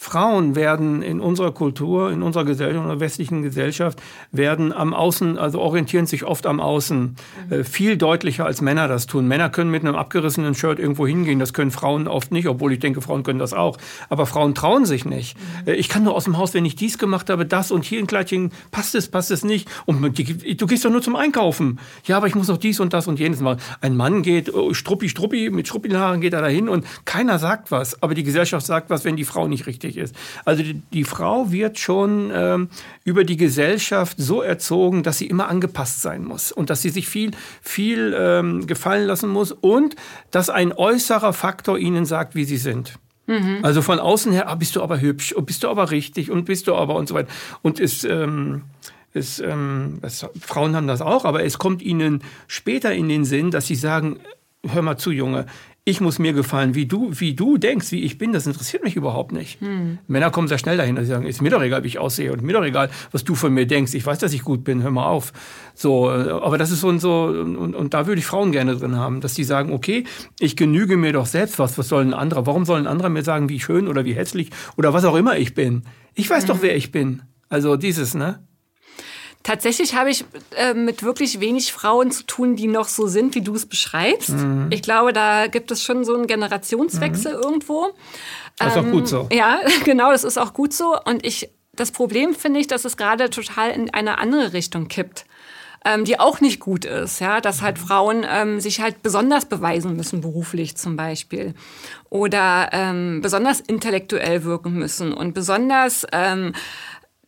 [0.02, 5.38] Frauen werden in unserer Kultur, in unserer Gesellschaft, in der westlichen Gesellschaft, werden am Außen,
[5.38, 7.14] also orientieren sich oft am Außen,
[7.50, 9.28] äh, viel deutlicher als Männer das tun.
[9.28, 12.80] Männer können mit einem abgerissenen Shirt irgendwo hingehen, das können Frauen oft nicht, obwohl ich
[12.80, 13.78] denke, Frauen können das auch.
[14.08, 15.36] Aber Frauen trauen sich nicht.
[15.66, 18.00] Äh, ich kann nur aus dem Haus, wenn ich dies gemacht habe, das und hier
[18.00, 19.68] ein Kleidchen, passt es, passt es nicht.
[19.86, 21.78] Und du gehst doch nur zum Einkaufen.
[22.06, 23.60] Ja, aber ich muss noch dies und das und jenes machen.
[23.80, 28.02] Ein Mann geht, oh, struppi, struppi, mit Struppelhaaren geht er dahin und keiner sagt was.
[28.02, 30.16] Aber die Gesellschaft sagt was, wenn die Frau nicht richtig wichtig ist.
[30.44, 32.68] Also die, die Frau wird schon ähm,
[33.04, 37.08] über die Gesellschaft so erzogen, dass sie immer angepasst sein muss und dass sie sich
[37.08, 39.96] viel, viel ähm, gefallen lassen muss und
[40.30, 42.94] dass ein äußerer Faktor ihnen sagt, wie sie sind.
[43.26, 43.58] Mhm.
[43.62, 46.44] Also von außen her, ah, bist du aber hübsch und bist du aber richtig und
[46.44, 47.30] bist du aber und so weiter.
[47.62, 48.62] Und es, ähm,
[49.14, 53.50] es, ähm, es, Frauen haben das auch, aber es kommt ihnen später in den Sinn,
[53.50, 54.18] dass sie sagen,
[54.66, 55.46] hör mal zu, Junge,
[55.84, 58.94] ich muss mir gefallen, wie du, wie du denkst, wie ich bin, das interessiert mich
[58.94, 59.60] überhaupt nicht.
[59.60, 59.98] Hm.
[60.06, 62.32] Männer kommen sehr schnell dahin, dass sie sagen, ist mir doch egal, wie ich aussehe
[62.32, 63.92] und mir doch egal, was du von mir denkst.
[63.94, 65.32] Ich weiß, dass ich gut bin, hör mal auf.
[65.74, 68.76] So, äh, aber das ist so und so, und, und da würde ich Frauen gerne
[68.76, 70.04] drin haben, dass die sagen, okay,
[70.38, 73.24] ich genüge mir doch selbst was, was soll ein anderer, warum soll ein anderer mir
[73.24, 75.82] sagen, wie schön oder wie hässlich oder was auch immer ich bin?
[76.14, 76.48] Ich weiß hm.
[76.48, 77.22] doch, wer ich bin.
[77.48, 78.46] Also dieses, ne?
[79.42, 80.24] Tatsächlich habe ich
[80.56, 84.30] äh, mit wirklich wenig Frauen zu tun, die noch so sind, wie du es beschreibst.
[84.30, 84.68] Mhm.
[84.70, 87.42] Ich glaube, da gibt es schon so einen Generationswechsel mhm.
[87.42, 87.90] irgendwo.
[88.58, 89.28] Das ist ähm, auch gut so.
[89.32, 90.96] Ja, genau, das ist auch gut so.
[91.04, 95.24] Und ich, das Problem finde ich, dass es gerade total in eine andere Richtung kippt.
[95.84, 99.96] Ähm, die auch nicht gut ist, ja, dass halt Frauen ähm, sich halt besonders beweisen
[99.96, 101.54] müssen, beruflich zum Beispiel.
[102.08, 106.52] Oder ähm, besonders intellektuell wirken müssen und besonders ähm,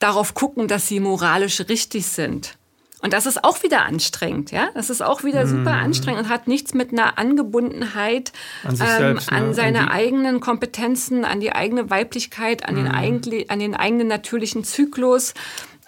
[0.05, 2.59] darauf gucken, dass sie moralisch richtig sind.
[3.01, 4.69] Und das ist auch wieder anstrengend, ja.
[4.75, 5.85] Das ist auch wieder super mhm.
[5.85, 9.55] anstrengend und hat nichts mit einer Angebundenheit an, ähm, selbst, an ne?
[9.55, 12.85] seine an eigenen Kompetenzen, an die eigene Weiblichkeit, an, mhm.
[12.85, 15.35] den, eigen, an den eigenen natürlichen Zyklus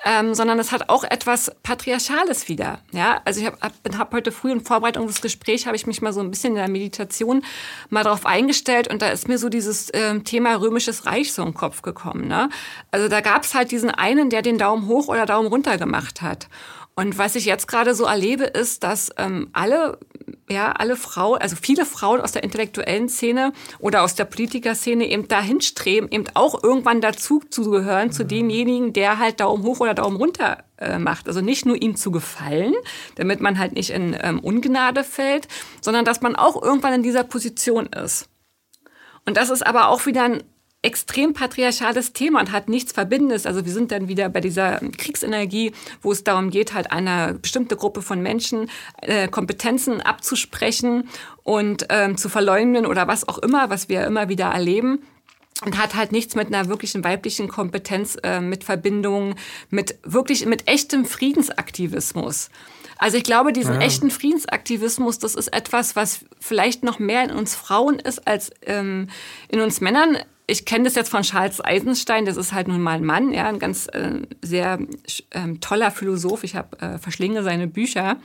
[0.07, 2.79] ähm, sondern es hat auch etwas Patriarchales wieder.
[2.92, 3.59] Ja, also ich habe
[3.99, 6.59] hab, heute früh in Vorbereitung des Gesprächs habe ich mich mal so ein bisschen in
[6.59, 7.45] der Meditation
[7.90, 11.55] mal darauf eingestellt und da ist mir so dieses ähm, Thema römisches Reich so im
[11.55, 12.29] Kopf gekommen.
[12.29, 12.49] Ne?
[12.92, 16.23] Also da gab es halt diesen einen, der den Daumen hoch oder Daumen runter gemacht
[16.23, 16.49] hat.
[16.95, 19.99] Und was ich jetzt gerade so erlebe, ist, dass ähm, alle,
[20.48, 25.28] ja, alle Frauen, also viele Frauen aus der intellektuellen Szene oder aus der Politikerszene eben
[25.28, 29.94] dahin streben, eben auch irgendwann dazu zu gehören, zu demjenigen, der halt Daumen hoch oder
[29.94, 31.28] Daumen runter äh, macht.
[31.28, 32.74] Also nicht nur ihm zu gefallen,
[33.16, 35.48] damit man halt nicht in ähm, Ungnade fällt,
[35.80, 38.28] sondern dass man auch irgendwann in dieser Position ist.
[39.24, 40.42] Und das ist aber auch wieder ein
[40.87, 43.44] extrem patriarchales Thema und hat nichts Verbindendes.
[43.44, 47.75] Also wir sind dann wieder bei dieser Kriegsenergie, wo es darum geht, halt einer bestimmte
[47.77, 48.70] Gruppe von Menschen
[49.03, 51.09] äh, Kompetenzen abzusprechen
[51.42, 55.01] und ähm, zu verleumden oder was auch immer, was wir immer wieder erleben
[55.64, 59.35] und hat halt nichts mit einer wirklichen weiblichen Kompetenz, äh, mit Verbindung,
[59.70, 62.49] mit wirklich mit echtem Friedensaktivismus.
[62.99, 63.81] Also ich glaube, diesen ja.
[63.81, 69.09] echten Friedensaktivismus, das ist etwas, was vielleicht noch mehr in uns Frauen ist als ähm,
[69.49, 72.96] in uns Männern ich kenne das jetzt von Charles Eisenstein, das ist halt nun mal
[72.96, 74.78] ein Mann, ja, ein ganz äh, sehr
[75.32, 76.44] ähm, toller Philosoph.
[76.44, 78.18] Ich habe äh, verschlinge seine Bücher.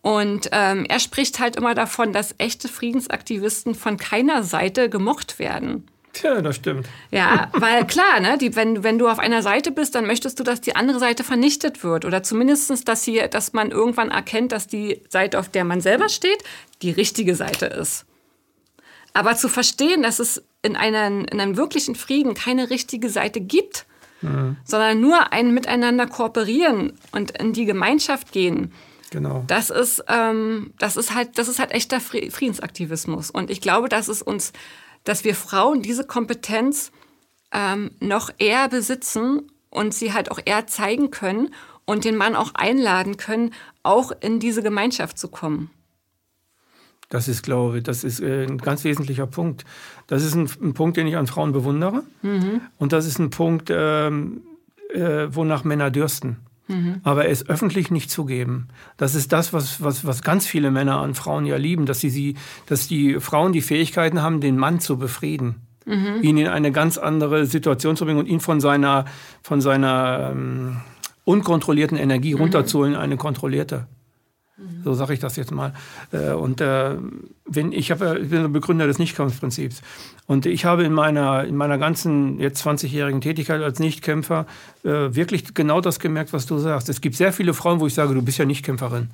[0.00, 5.88] Und ähm, er spricht halt immer davon, dass echte Friedensaktivisten von keiner Seite gemocht werden.
[6.12, 6.88] Tja, das stimmt.
[7.10, 10.44] Ja, weil klar, ne, die, wenn, wenn du auf einer Seite bist, dann möchtest du,
[10.44, 12.04] dass die andere Seite vernichtet wird.
[12.04, 16.08] Oder zumindestens, dass, sie, dass man irgendwann erkennt, dass die Seite, auf der man selber
[16.08, 16.42] steht,
[16.82, 18.05] die richtige Seite ist.
[19.16, 23.86] Aber zu verstehen, dass es in, einer, in einem wirklichen Frieden keine richtige Seite gibt,
[24.20, 24.58] mhm.
[24.62, 28.72] sondern nur ein Miteinander kooperieren und in die Gemeinschaft gehen.
[29.10, 29.42] Genau.
[29.46, 33.30] Das ist, ähm, das ist halt, das ist halt echter Friedensaktivismus.
[33.30, 34.52] Und ich glaube, dass es uns,
[35.04, 36.92] dass wir Frauen diese Kompetenz
[37.52, 41.54] ähm, noch eher besitzen und sie halt auch eher zeigen können
[41.86, 45.70] und den Mann auch einladen können, auch in diese Gemeinschaft zu kommen.
[47.08, 49.64] Das ist, glaube ich, das ist äh, ein ganz wesentlicher Punkt.
[50.06, 52.02] Das ist ein, ein Punkt, den ich an Frauen bewundere.
[52.22, 52.60] Mhm.
[52.78, 54.42] Und das ist ein Punkt, ähm,
[54.92, 56.38] äh, wonach Männer dürsten.
[56.68, 56.96] Mhm.
[57.04, 58.68] Aber es öffentlich nicht zugeben.
[58.96, 62.10] Das ist das, was, was, was ganz viele Männer an Frauen ja lieben, dass, sie,
[62.10, 62.34] sie,
[62.66, 65.56] dass die Frauen die Fähigkeiten haben, den Mann zu befrieden.
[65.84, 66.22] Mhm.
[66.22, 69.04] Ihn in eine ganz andere Situation zu bringen und ihn von seiner,
[69.42, 70.78] von seiner ähm,
[71.24, 72.40] unkontrollierten Energie mhm.
[72.40, 73.86] runterzuholen in eine kontrollierte.
[74.84, 75.74] So sage ich das jetzt mal.
[76.12, 76.96] Äh, und äh,
[77.44, 79.82] wenn ich, hab, ich bin Begründer des Nichtkampfprinzips.
[80.26, 84.46] Und ich habe in meiner, in meiner ganzen jetzt 20-jährigen Tätigkeit als Nichtkämpfer
[84.82, 86.88] äh, wirklich genau das gemerkt, was du sagst.
[86.88, 89.10] Es gibt sehr viele Frauen, wo ich sage, du bist ja Nichtkämpferin.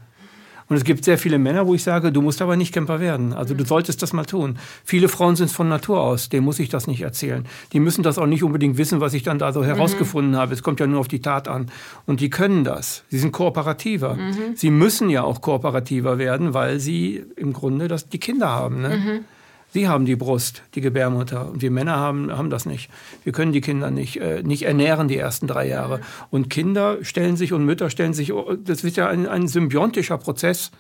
[0.72, 3.35] Und es gibt sehr viele Männer, wo ich sage, du musst aber nicht Camper werden.
[3.35, 4.56] Also du solltest das mal tun.
[4.87, 7.44] Viele Frauen sind es von Natur aus, denen muss ich das nicht erzählen.
[7.74, 10.37] Die müssen das auch nicht unbedingt wissen, was ich dann da so herausgefunden mhm.
[10.37, 10.54] habe.
[10.54, 11.66] Es kommt ja nur auf die Tat an.
[12.06, 13.04] Und die können das.
[13.11, 14.14] Sie sind kooperativer.
[14.14, 14.56] Mhm.
[14.56, 18.80] Sie müssen ja auch kooperativer werden, weil sie im Grunde das, die Kinder haben.
[18.80, 18.88] Ne?
[18.88, 19.24] Mhm.
[19.72, 21.50] Sie haben die Brust, die Gebärmutter.
[21.50, 22.90] Und wir Männer haben, haben das nicht.
[23.24, 26.00] Wir können die Kinder nicht, äh, nicht ernähren die ersten drei Jahre.
[26.30, 30.72] Und Kinder stellen sich und Mütter stellen sich, das wird ja ein, ein symbiontischer Prozess.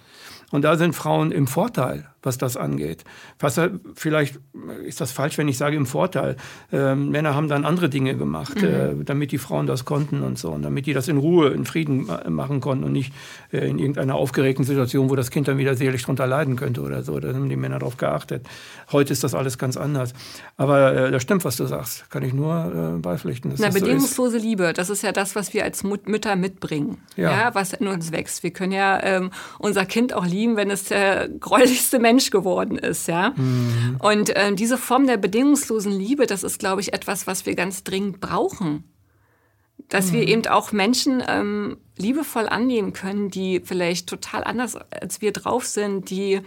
[0.50, 2.11] Und da sind Frauen im Vorteil.
[2.22, 3.04] Was das angeht.
[3.38, 3.60] Fast,
[3.94, 4.38] vielleicht
[4.84, 6.36] ist das falsch, wenn ich sage im Vorteil.
[6.72, 8.68] Ähm, Männer haben dann andere Dinge gemacht, mhm.
[8.68, 10.50] äh, damit die Frauen das konnten und so.
[10.50, 13.12] Und damit die das in Ruhe, in Frieden machen konnten und nicht
[13.52, 17.02] äh, in irgendeiner aufgeregten Situation, wo das Kind dann wieder sicherlich drunter leiden könnte oder
[17.02, 17.18] so.
[17.20, 18.46] Da haben die Männer darauf geachtet.
[18.90, 20.12] Heute ist das alles ganz anders.
[20.56, 22.08] Aber äh, das stimmt, was du sagst.
[22.10, 23.52] Kann ich nur äh, beipflichten.
[23.58, 26.98] Na, bedingungslose so Liebe, das ist ja das, was wir als Mut Mütter mitbringen.
[27.16, 27.30] Ja.
[27.30, 27.54] ja.
[27.54, 28.42] was in uns wächst.
[28.42, 33.08] Wir können ja ähm, unser Kind auch lieben, wenn es der gräulichste Mensch geworden ist.
[33.08, 33.30] Ja?
[33.36, 33.96] Mhm.
[34.00, 37.84] Und äh, diese Form der bedingungslosen Liebe, das ist, glaube ich, etwas, was wir ganz
[37.84, 38.84] dringend brauchen.
[39.88, 40.12] Dass mhm.
[40.12, 45.66] wir eben auch Menschen ähm, liebevoll annehmen können, die vielleicht total anders als wir drauf
[45.66, 46.40] sind, die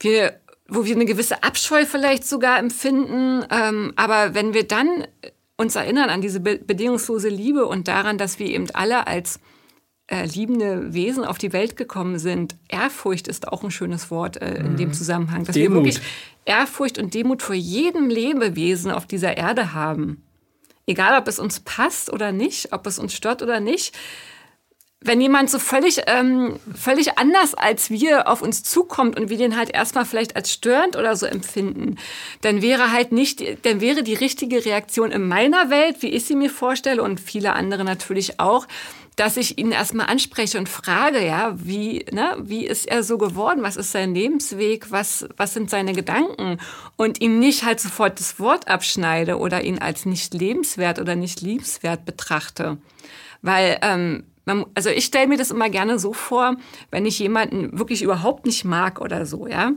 [0.00, 3.42] wir wo wir eine gewisse Abscheu vielleicht sogar empfinden.
[3.50, 5.06] Ähm, aber wenn wir dann
[5.56, 9.40] uns erinnern an diese be bedingungslose Liebe und daran, dass wir eben alle als
[10.08, 12.56] äh, liebende Wesen auf die Welt gekommen sind.
[12.68, 14.76] Ehrfurcht ist auch ein schönes Wort äh, in mhm.
[14.76, 15.44] dem Zusammenhang.
[15.44, 15.70] Dass Demut.
[15.70, 16.00] wir wirklich
[16.46, 20.22] Ehrfurcht und Demut vor jedem Lebewesen auf dieser Erde haben.
[20.86, 23.94] Egal, ob es uns passt oder nicht, ob es uns stört oder nicht.
[25.00, 29.56] Wenn jemand so völlig, ähm, völlig anders als wir auf uns zukommt und wir den
[29.56, 31.96] halt erstmal vielleicht als störend oder so empfinden,
[32.40, 36.34] dann wäre halt nicht, dann wäre die richtige Reaktion in meiner Welt, wie ich sie
[36.34, 38.66] mir vorstelle und viele andere natürlich auch,
[39.18, 43.64] dass ich ihn erstmal anspreche und frage, ja, wie, ne, wie ist er so geworden?
[43.64, 44.92] Was ist sein Lebensweg?
[44.92, 46.58] Was, was sind seine Gedanken?
[46.94, 51.40] Und ihm nicht halt sofort das Wort abschneide oder ihn als nicht lebenswert oder nicht
[51.40, 52.78] liebenswert betrachte.
[53.42, 56.56] Weil ähm, man, also ich stelle mir das immer gerne so vor,
[56.90, 59.72] wenn ich jemanden wirklich überhaupt nicht mag oder so, ja,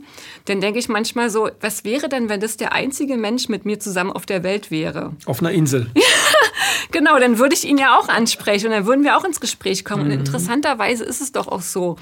[0.45, 3.79] dann denke ich manchmal so, was wäre denn, wenn das der einzige Mensch mit mir
[3.79, 5.13] zusammen auf der Welt wäre?
[5.25, 5.91] Auf einer Insel.
[6.91, 9.85] genau, dann würde ich ihn ja auch ansprechen und dann würden wir auch ins Gespräch
[9.85, 10.05] kommen.
[10.05, 10.11] Mhm.
[10.11, 11.97] Und interessanterweise ist es doch auch so,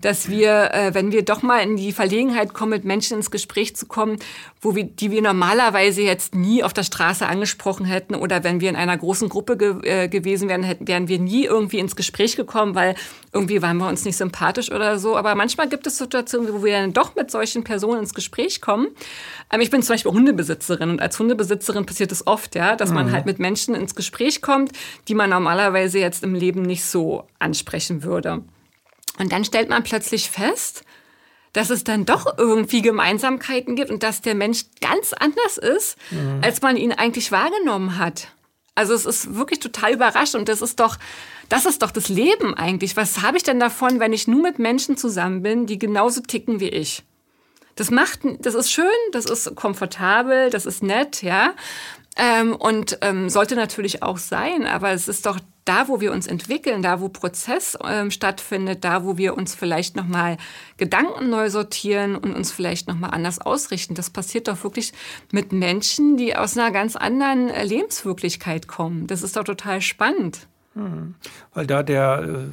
[0.00, 3.76] dass wir, äh, wenn wir doch mal in die Verlegenheit kommen, mit Menschen ins Gespräch
[3.76, 4.18] zu kommen,
[4.64, 8.70] wo wir, die wir normalerweise jetzt nie auf der Straße angesprochen hätten oder wenn wir
[8.70, 12.34] in einer großen Gruppe ge äh, gewesen wären, hätten, wären wir nie irgendwie ins Gespräch
[12.34, 12.94] gekommen, weil
[13.32, 15.16] irgendwie waren wir uns nicht sympathisch oder so.
[15.16, 18.88] Aber manchmal gibt es Situationen, wo wir dann doch mit solchen Personen ins Gespräch kommen.
[19.52, 23.08] Ähm, ich bin zum Beispiel Hundebesitzerin und als Hundebesitzerin passiert es oft, ja, dass man
[23.08, 23.12] mhm.
[23.12, 24.72] halt mit Menschen ins Gespräch kommt,
[25.08, 28.42] die man normalerweise jetzt im Leben nicht so ansprechen würde.
[29.18, 30.84] Und dann stellt man plötzlich fest,
[31.54, 36.40] dass es dann doch irgendwie Gemeinsamkeiten gibt und dass der Mensch ganz anders ist, mhm.
[36.42, 38.28] als man ihn eigentlich wahrgenommen hat.
[38.74, 40.98] Also es ist wirklich total überraschend und das ist doch,
[41.48, 42.96] das ist doch das Leben eigentlich.
[42.96, 46.58] Was habe ich denn davon, wenn ich nur mit Menschen zusammen bin, die genauso ticken
[46.58, 47.04] wie ich?
[47.76, 51.54] Das macht, das ist schön, das ist komfortabel, das ist nett, ja.
[52.16, 56.26] Ähm, und ähm, sollte natürlich auch sein, aber es ist doch da, wo wir uns
[56.26, 60.36] entwickeln, da, wo Prozess ähm, stattfindet, da, wo wir uns vielleicht nochmal
[60.76, 63.94] Gedanken neu sortieren und uns vielleicht nochmal anders ausrichten.
[63.94, 64.92] Das passiert doch wirklich
[65.32, 69.06] mit Menschen, die aus einer ganz anderen äh, Lebenswirklichkeit kommen.
[69.06, 70.46] Das ist doch total spannend.
[71.54, 72.50] Weil da der,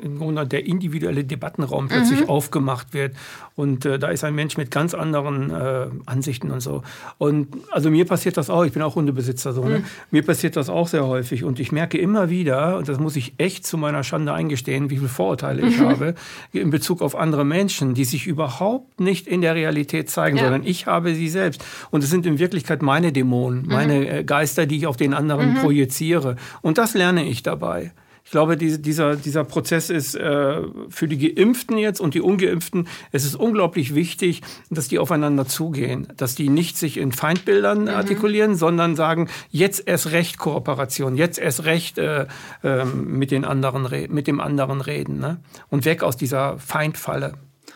[0.00, 2.28] äh, im Grunde der individuelle Debattenraum plötzlich mhm.
[2.30, 3.14] aufgemacht wird.
[3.56, 6.82] Und äh, da ist ein Mensch mit ganz anderen äh, Ansichten und so.
[7.18, 9.80] Und also mir passiert das auch, ich bin auch Hundebesitzer so, ne?
[9.80, 9.84] mhm.
[10.10, 11.44] Mir passiert das auch sehr häufig.
[11.44, 14.96] Und ich merke immer wieder, und das muss ich echt zu meiner Schande eingestehen, wie
[14.96, 15.88] viele Vorurteile ich mhm.
[15.88, 16.14] habe
[16.52, 20.44] in Bezug auf andere Menschen, die sich überhaupt nicht in der Realität zeigen, ja.
[20.44, 21.62] sondern ich habe sie selbst.
[21.90, 24.06] Und es sind in Wirklichkeit meine Dämonen, meine mhm.
[24.06, 25.58] äh, Geister, die ich auf den anderen mhm.
[25.58, 26.36] projiziere.
[26.62, 27.92] Und das lerne ich dabei dabei.
[28.28, 33.24] Ich glaube, dieser, dieser Prozess ist äh, für die Geimpften jetzt und die Ungeimpften, es
[33.24, 37.88] ist unglaublich wichtig, dass die aufeinander zugehen, dass die nicht sich in Feindbildern mhm.
[37.88, 42.26] artikulieren, sondern sagen, jetzt erst recht Kooperation, jetzt erst recht äh,
[42.62, 45.38] äh, mit, den anderen, mit dem anderen reden ne?
[45.70, 47.32] und weg aus dieser Feindfalle.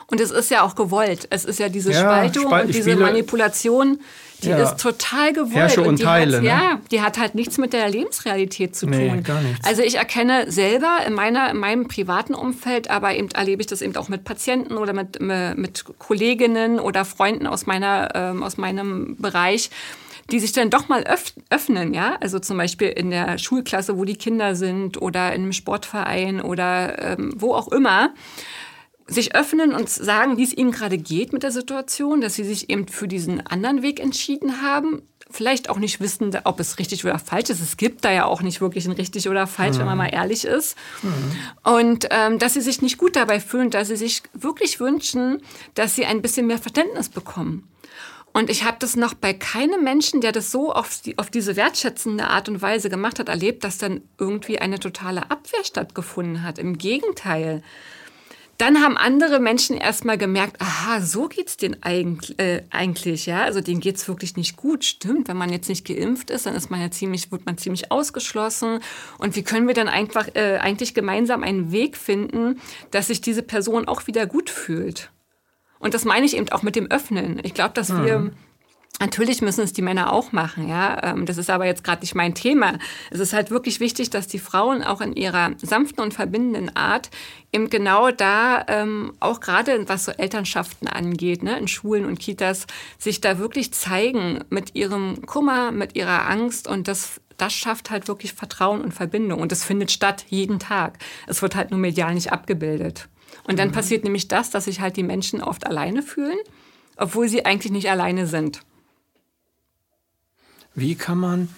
[0.09, 1.29] Und es ist ja auch gewollt.
[1.31, 4.01] Es ist ja diese ja, Spaltung Spalt und diese Manipulation,
[4.43, 4.63] die ja.
[4.63, 5.55] ist total gewollt.
[5.55, 6.37] Herrsche und, und Teile.
[6.37, 6.49] Hat, ne?
[6.49, 9.23] Ja, die hat halt nichts mit der Lebensrealität zu nee, tun.
[9.23, 9.67] Gar nichts.
[9.67, 13.83] Also ich erkenne selber in, meiner, in meinem privaten Umfeld, aber eben erlebe ich das
[13.83, 19.17] eben auch mit Patienten oder mit, mit Kolleginnen oder Freunden aus, meiner, ähm, aus meinem
[19.17, 19.71] Bereich,
[20.31, 24.05] die sich dann doch mal öff öffnen, ja, also zum Beispiel in der Schulklasse, wo
[24.05, 28.15] die Kinder sind oder in einem Sportverein oder ähm, wo auch immer
[29.13, 32.71] sich öffnen und sagen, wie es ihnen gerade geht mit der Situation, dass sie sich
[32.71, 35.03] eben für diesen anderen Weg entschieden haben.
[35.31, 37.61] Vielleicht auch nicht wissen, ob es richtig oder falsch ist.
[37.61, 39.81] Es gibt da ja auch nicht wirklich ein richtig oder falsch, mhm.
[39.81, 40.05] wenn man mhm.
[40.05, 40.77] mal ehrlich ist.
[41.03, 41.73] Mhm.
[41.73, 45.41] Und ähm, dass sie sich nicht gut dabei fühlen, dass sie sich wirklich wünschen,
[45.75, 47.69] dass sie ein bisschen mehr Verständnis bekommen.
[48.35, 51.55] Und ich habe das noch bei keinem Menschen, der das so auf, die, auf diese
[51.57, 56.59] wertschätzende Art und Weise gemacht hat, erlebt, dass dann irgendwie eine totale Abwehr stattgefunden hat.
[56.59, 57.63] Im Gegenteil
[58.63, 63.43] dann haben andere Menschen erstmal gemerkt, aha, so geht's denen eigentlich, äh, eigentlich, ja.
[63.43, 64.85] Also denen geht's wirklich nicht gut.
[64.85, 67.91] Stimmt, wenn man jetzt nicht geimpft ist, dann ist man ja ziemlich, wird man ziemlich
[67.91, 68.79] ausgeschlossen.
[69.19, 72.61] Und wie können wir dann einfach äh, eigentlich gemeinsam einen Weg finden,
[72.93, 75.11] dass sich diese Person auch wieder gut fühlt?
[75.81, 77.41] Und das meine ich eben auch mit dem Öffnen.
[77.43, 78.05] Ich glaube, dass mhm.
[78.05, 78.31] wir
[79.01, 81.03] Natürlich müssen es die Männer auch machen, ja.
[81.03, 82.79] Ähm, das ist aber jetzt gerade nicht mein Thema.
[83.11, 87.11] Es ist halt wirklich wichtig, dass die Frauen auch in ihrer sanften und verbindenden Art
[87.53, 92.67] eben genau da, ähm, auch gerade was so Elternschaften angeht, ne, in Schulen und Kitas,
[92.99, 98.07] sich da wirklich zeigen mit ihrem Kummer, mit ihrer Angst und das das schafft halt
[98.07, 99.41] wirklich Vertrauen und Verbindung.
[99.41, 100.99] Und das findet statt jeden Tag.
[101.27, 103.09] Es wird halt nur medial nicht abgebildet.
[103.45, 103.73] Und dann mhm.
[103.73, 106.39] passiert nämlich das, dass sich halt die Menschen oft alleine fühlen,
[106.97, 108.61] obwohl sie eigentlich nicht alleine sind.
[110.75, 111.49] Wie kann man,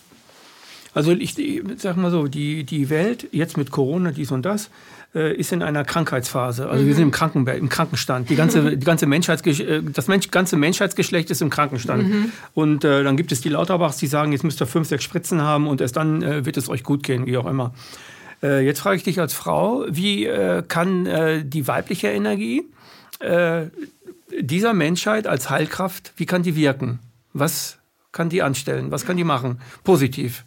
[0.93, 4.71] also ich, ich sag mal so, die, die Welt jetzt mit Corona, dies und das,
[5.15, 6.69] äh, ist in einer Krankheitsphase.
[6.69, 6.89] Also mhm.
[6.89, 8.31] wir sind im, Kranken, im Krankenstand.
[8.31, 12.09] Die ganze, die ganze Menschheitsgesch äh, das Mensch, ganze Menschheitsgeschlecht ist im Krankenstand.
[12.09, 12.33] Mhm.
[12.53, 15.41] Und äh, dann gibt es die Lauterbachs, die sagen, jetzt müsst ihr fünf, sechs Spritzen
[15.43, 17.75] haben und erst dann äh, wird es euch gut gehen, wie auch immer.
[18.43, 21.05] Äh, jetzt frage ich dich als Frau, wie äh, kann
[21.45, 22.65] die weibliche Energie
[24.41, 26.99] dieser Menschheit als Heilkraft, wie kann die wirken?
[27.33, 27.79] Was
[28.15, 28.91] kann die anstellen?
[28.91, 29.61] Was kann die machen?
[29.83, 30.45] Positiv.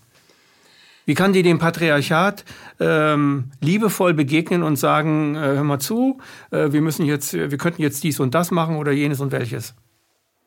[1.06, 2.44] Wie kann die dem Patriarchat
[2.80, 6.20] ähm, liebevoll begegnen und sagen, äh, hör mal zu,
[6.52, 9.76] äh, wir müssen jetzt, wir könnten jetzt dies und das machen oder jenes und welches.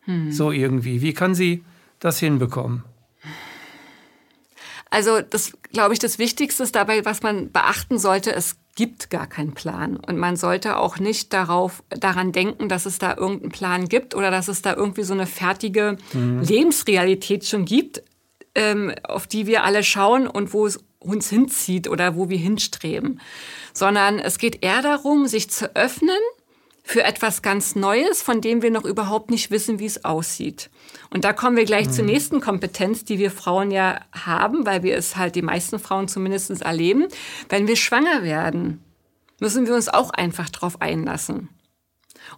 [0.02, 0.32] Hm.
[0.32, 1.00] So irgendwie.
[1.00, 1.64] Wie kann sie
[1.98, 2.82] das hinbekommen?
[4.90, 9.26] Also das, glaube ich, das Wichtigste ist dabei, was man beachten sollte, es gibt gar
[9.26, 9.96] keinen Plan.
[9.96, 14.30] Und man sollte auch nicht darauf, daran denken, dass es da irgendeinen Plan gibt oder
[14.30, 16.40] dass es da irgendwie so eine fertige mhm.
[16.40, 18.02] Lebensrealität schon gibt,
[18.54, 23.20] ähm, auf die wir alle schauen und wo es uns hinzieht oder wo wir hinstreben.
[23.72, 26.18] Sondern es geht eher darum, sich zu öffnen
[26.90, 30.70] für etwas ganz Neues, von dem wir noch überhaupt nicht wissen, wie es aussieht.
[31.10, 31.92] Und da kommen wir gleich mhm.
[31.92, 36.08] zur nächsten Kompetenz, die wir Frauen ja haben, weil wir es halt die meisten Frauen
[36.08, 37.06] zumindest erleben.
[37.48, 38.82] Wenn wir schwanger werden,
[39.38, 41.48] müssen wir uns auch einfach drauf einlassen.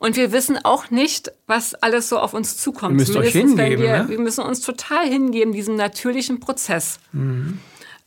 [0.00, 2.92] Und wir wissen auch nicht, was alles so auf uns zukommt.
[2.92, 4.08] Ihr müsst euch hingeben, wir, ne?
[4.10, 6.98] wir müssen uns total hingeben, diesem natürlichen Prozess.
[7.12, 7.58] Mhm.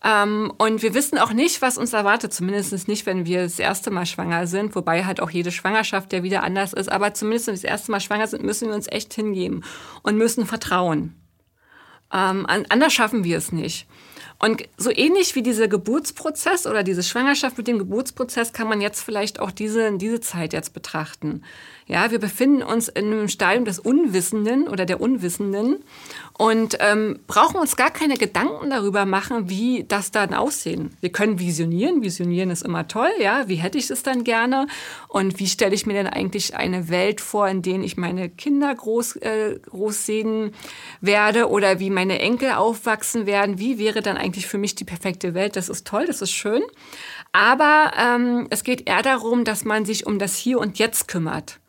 [0.05, 3.89] Ähm, und wir wissen auch nicht, was uns erwartet, zumindest nicht, wenn wir das erste
[3.89, 6.91] Mal schwanger sind, wobei halt auch jede Schwangerschaft ja wieder anders ist.
[6.91, 9.63] Aber zumindest, wenn wir das erste Mal schwanger sind, müssen wir uns echt hingeben
[10.03, 11.15] und müssen vertrauen.
[12.13, 13.87] Ähm, anders schaffen wir es nicht.
[14.37, 19.01] Und so ähnlich wie dieser Geburtsprozess oder diese Schwangerschaft mit dem Geburtsprozess kann man jetzt
[19.01, 21.43] vielleicht auch diese, diese Zeit jetzt betrachten.
[21.87, 25.83] Ja, wir befinden uns in einem Stadium des Unwissenden oder der Unwissenden
[26.35, 30.97] und ähm, brauchen uns gar keine Gedanken darüber machen, wie das dann aussehen.
[30.99, 32.01] Wir können visionieren.
[32.01, 33.47] Visionieren ist immer toll, ja.
[33.47, 34.65] Wie hätte ich es dann gerne?
[35.09, 38.73] Und wie stelle ich mir denn eigentlich eine Welt vor, in der ich meine Kinder
[38.73, 40.53] groß, äh, groß sehen
[41.01, 43.59] werde oder wie meine Enkel aufwachsen werden?
[43.59, 45.55] Wie wäre dann eigentlich für mich die perfekte Welt?
[45.55, 46.63] Das ist toll, das ist schön.
[47.31, 51.59] Aber ähm, es geht eher darum, dass man sich um das Hier und Jetzt kümmert.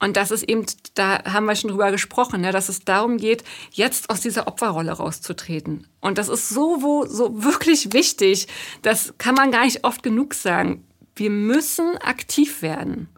[0.00, 3.44] Und das ist eben, da haben wir schon drüber gesprochen, ne, dass es darum geht,
[3.70, 5.86] jetzt aus dieser Opferrolle rauszutreten.
[6.00, 8.48] Und das ist so, wo, so wirklich wichtig.
[8.82, 10.84] Das kann man gar nicht oft genug sagen.
[11.14, 13.08] Wir müssen aktiv werden.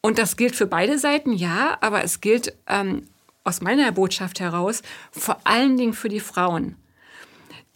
[0.00, 3.04] Und das gilt für beide Seiten, ja, aber es gilt ähm,
[3.44, 6.76] aus meiner Botschaft heraus vor allen Dingen für die Frauen.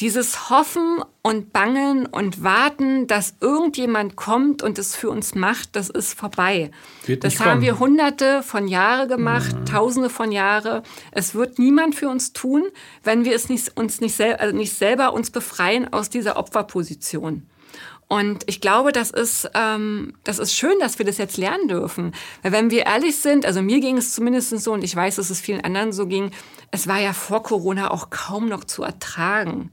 [0.00, 5.90] Dieses Hoffen und Bangen und Warten, dass irgendjemand kommt und es für uns macht, das
[5.90, 6.70] ist vorbei.
[7.20, 7.60] Das haben kommen.
[7.60, 9.66] wir hunderte von Jahren gemacht, mhm.
[9.66, 10.82] tausende von Jahren.
[11.12, 12.64] Es wird niemand für uns tun,
[13.04, 17.46] wenn wir es nicht, uns nicht, sel also nicht selber uns befreien aus dieser Opferposition.
[18.08, 22.12] Und ich glaube, das ist, ähm, das ist schön, dass wir das jetzt lernen dürfen.
[22.42, 25.28] Weil wenn wir ehrlich sind, also mir ging es zumindest so und ich weiß, dass
[25.28, 26.30] es vielen anderen so ging,
[26.70, 29.70] es war ja vor Corona auch kaum noch zu ertragen.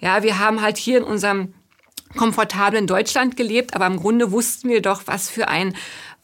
[0.00, 1.54] Ja, wir haben halt hier in unserem
[2.16, 5.74] komfortablen Deutschland gelebt, aber im Grunde wussten wir doch, was für ein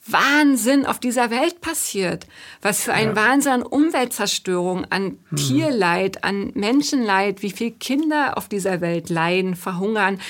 [0.07, 2.26] Wahnsinn auf dieser Welt passiert.
[2.61, 3.16] Was für ein ja.
[3.16, 5.37] Wahnsinn an Umweltzerstörung, an hm.
[5.37, 10.20] Tierleid, an Menschenleid, wie viele Kinder auf dieser Welt leiden, verhungern,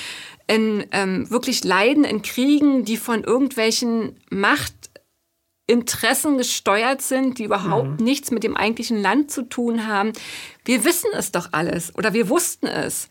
[0.46, 4.16] in, ähm, wirklich leiden in Kriegen, die von irgendwelchen
[5.68, 8.04] Machtinteressen gesteuert sind, die überhaupt mhm.
[8.04, 10.12] nichts mit dem eigentlichen Land zu tun haben.
[10.64, 13.08] Wir wissen es doch alles oder wir wussten es.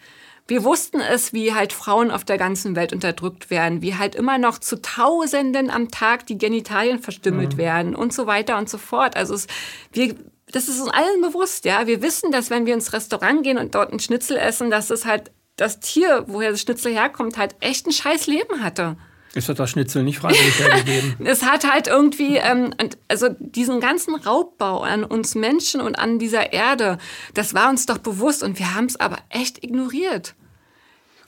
[0.48, 4.38] Wir wussten es, wie halt Frauen auf der ganzen Welt unterdrückt werden, wie halt immer
[4.38, 7.58] noch zu Tausenden am Tag die Genitalien verstümmelt mhm.
[7.58, 9.16] werden und so weiter und so fort.
[9.16, 9.48] Also es,
[9.94, 10.16] wir,
[10.52, 11.88] das ist uns allen bewusst, ja.
[11.88, 15.06] Wir wissen, dass wenn wir ins Restaurant gehen und dort ein Schnitzel essen, dass es
[15.06, 18.98] halt das Tier, woher das Schnitzel herkommt, halt echt ein scheiß Leben hatte.
[19.34, 21.16] Es hat das Schnitzel nicht freiwillig hergegeben.
[21.26, 22.74] es hat halt irgendwie, ähm,
[23.08, 26.98] also diesen ganzen Raubbau an uns Menschen und an dieser Erde,
[27.34, 30.36] das war uns doch bewusst und wir haben es aber echt ignoriert.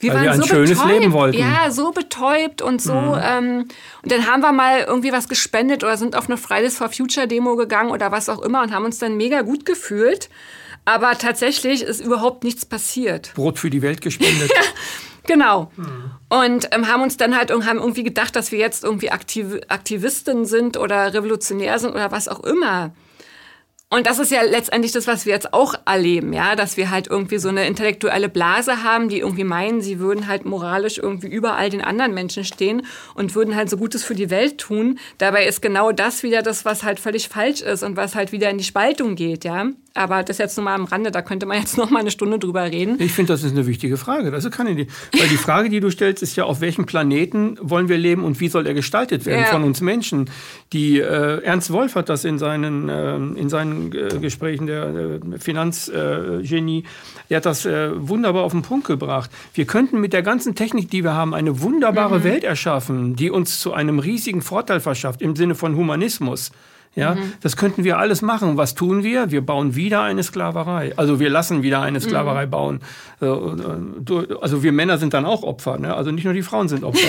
[0.00, 1.38] Wir Weil waren wir ein so schönes betäubt, Leben wollten.
[1.38, 2.92] Ja, so betäubt und so.
[2.92, 3.20] Mhm.
[3.22, 3.68] Ähm,
[4.02, 7.26] und dann haben wir mal irgendwie was gespendet oder sind auf eine Fridays for Future
[7.26, 10.28] Demo gegangen oder was auch immer und haben uns dann mega gut gefühlt.
[10.84, 13.32] Aber tatsächlich ist überhaupt nichts passiert.
[13.34, 14.50] Brot für die Welt gespendet.
[15.26, 15.70] Genau.
[15.76, 16.10] Mhm.
[16.28, 20.46] Und ähm, haben uns dann halt haben irgendwie gedacht, dass wir jetzt irgendwie Aktiv Aktivisten
[20.46, 22.92] sind oder revolutionär sind oder was auch immer.
[23.94, 27.06] Und das ist ja letztendlich das, was wir jetzt auch erleben, ja, dass wir halt
[27.06, 31.54] irgendwie so eine intellektuelle Blase haben, die irgendwie meinen, sie würden halt moralisch irgendwie über
[31.54, 32.82] all den anderen Menschen stehen
[33.14, 34.98] und würden halt so Gutes für die Welt tun.
[35.18, 38.50] Dabei ist genau das wieder das, was halt völlig falsch ist und was halt wieder
[38.50, 39.68] in die Spaltung geht, ja.
[39.96, 42.40] Aber das jetzt nur mal am Rande, da könnte man jetzt noch mal eine Stunde
[42.40, 42.96] drüber reden.
[42.98, 44.32] Ich finde, das ist eine wichtige Frage.
[44.32, 44.88] Das ist keine Idee.
[45.16, 48.40] Weil die Frage, die du stellst, ist ja, auf welchem Planeten wollen wir leben und
[48.40, 49.50] wie soll er gestaltet werden ja.
[49.52, 50.28] von uns Menschen?
[50.72, 56.84] Die, äh, Ernst Wolf hat das in seinen, äh, in seinen äh, Gesprächen, der Finanzgenie,
[57.28, 59.30] der hat das äh, wunderbar auf den Punkt gebracht.
[59.54, 62.24] Wir könnten mit der ganzen Technik, die wir haben, eine wunderbare mhm.
[62.24, 66.50] Welt erschaffen, die uns zu einem riesigen Vorteil verschafft im Sinne von Humanismus.
[66.96, 67.32] Ja, mhm.
[67.40, 68.56] das könnten wir alles machen.
[68.56, 69.30] Was tun wir?
[69.30, 70.92] Wir bauen wieder eine Sklaverei.
[70.96, 72.50] Also wir lassen wieder eine Sklaverei mhm.
[72.50, 72.80] bauen.
[73.20, 73.26] Äh,
[74.40, 75.78] also wir Männer sind dann auch Opfer.
[75.78, 75.94] Ne?
[75.94, 77.08] Also nicht nur die Frauen sind Opfer.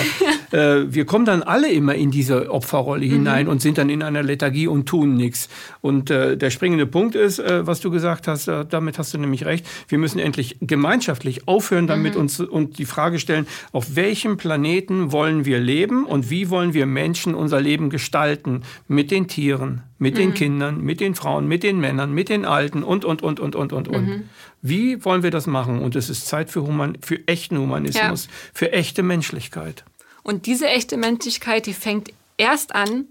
[0.52, 3.10] Äh, wir kommen dann alle immer in diese Opferrolle mhm.
[3.10, 5.48] hinein und sind dann in einer Lethargie und tun nichts.
[5.80, 9.18] Und äh, der springende Punkt ist, äh, was du gesagt hast, äh, damit hast du
[9.18, 9.66] nämlich recht.
[9.88, 12.20] Wir müssen endlich gemeinschaftlich aufhören, damit mhm.
[12.20, 16.86] uns und die Frage stellen, auf welchem Planeten wollen wir leben und wie wollen wir
[16.86, 20.18] Menschen unser Leben gestalten mit den Tieren mit mhm.
[20.18, 23.54] den Kindern, mit den Frauen, mit den Männern, mit den Alten und, und, und, und,
[23.54, 24.06] und, und, und.
[24.06, 24.28] Mhm.
[24.62, 25.80] Wie wollen wir das machen?
[25.80, 28.32] Und es ist Zeit für, Human für echten Humanismus, ja.
[28.52, 29.84] für echte Menschlichkeit.
[30.22, 33.06] Und diese echte Menschlichkeit, die fängt erst an,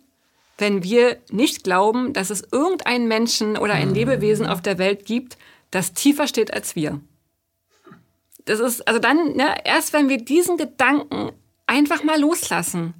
[0.57, 3.95] wenn wir nicht glauben, dass es irgendeinen Menschen oder ein mhm.
[3.95, 5.37] Lebewesen auf der Welt gibt,
[5.71, 7.01] das tiefer steht als wir.
[8.45, 11.31] Das ist, also dann, ne, erst wenn wir diesen Gedanken
[11.65, 12.93] einfach mal loslassen,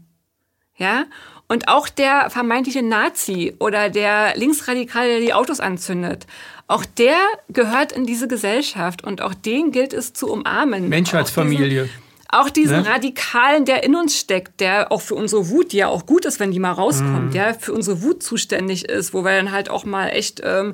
[0.78, 1.06] ja,
[1.48, 6.26] und auch der vermeintliche Nazi oder der Linksradikale, der die Autos anzündet,
[6.68, 7.18] auch der
[7.50, 10.90] gehört in diese Gesellschaft und auch den gilt es zu umarmen.
[10.90, 11.90] Menschheitsfamilie.
[12.30, 12.88] Auch diesen ne?
[12.88, 16.40] Radikalen, der in uns steckt, der auch für unsere Wut, die ja auch gut ist,
[16.40, 17.36] wenn die mal rauskommt, mhm.
[17.36, 20.74] ja, für unsere Wut zuständig ist, wo wir dann halt auch mal echt ähm,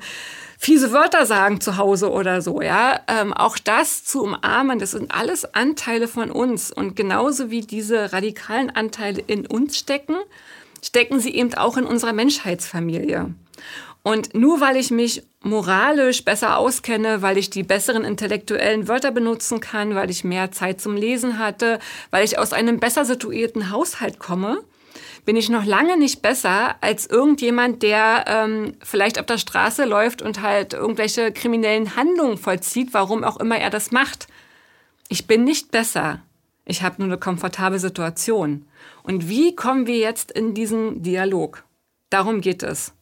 [0.57, 3.01] fiese Wörter sagen zu Hause oder so, ja.
[3.07, 6.71] Ähm, auch das zu umarmen, das sind alles Anteile von uns.
[6.71, 10.15] Und genauso wie diese radikalen Anteile in uns stecken,
[10.83, 13.33] stecken sie eben auch in unserer Menschheitsfamilie.
[14.03, 19.59] Und nur weil ich mich moralisch besser auskenne, weil ich die besseren intellektuellen Wörter benutzen
[19.59, 21.79] kann, weil ich mehr Zeit zum Lesen hatte,
[22.09, 24.63] weil ich aus einem besser situierten Haushalt komme,
[25.23, 30.23] bin ich noch lange nicht besser als irgendjemand, der ähm, vielleicht auf der Straße läuft
[30.23, 34.27] und halt irgendwelche kriminellen Handlungen vollzieht, warum auch immer er das macht.
[35.09, 36.21] Ich bin nicht besser.
[36.65, 38.65] Ich habe nur eine komfortable Situation.
[39.03, 41.63] Und wie kommen wir jetzt in diesen Dialog?
[42.09, 42.93] Darum geht es.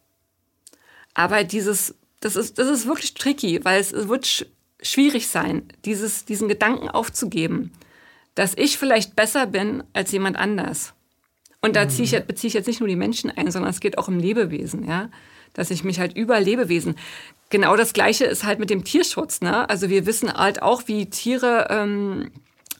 [1.13, 4.45] Aber dieses, das ist, das ist wirklich tricky, weil es, es wird sch
[4.81, 7.73] schwierig sein, dieses, diesen Gedanken aufzugeben,
[8.33, 10.93] dass ich vielleicht besser bin als jemand anders.
[11.59, 13.97] Und da ziehe ich, beziehe ich jetzt nicht nur die Menschen ein, sondern es geht
[13.97, 15.09] auch um Lebewesen, ja.
[15.53, 16.95] Dass ich mich halt über Lebewesen.
[17.49, 19.69] Genau das Gleiche ist halt mit dem Tierschutz, ne?
[19.69, 22.31] Also wir wissen halt auch, wie Tiere ähm,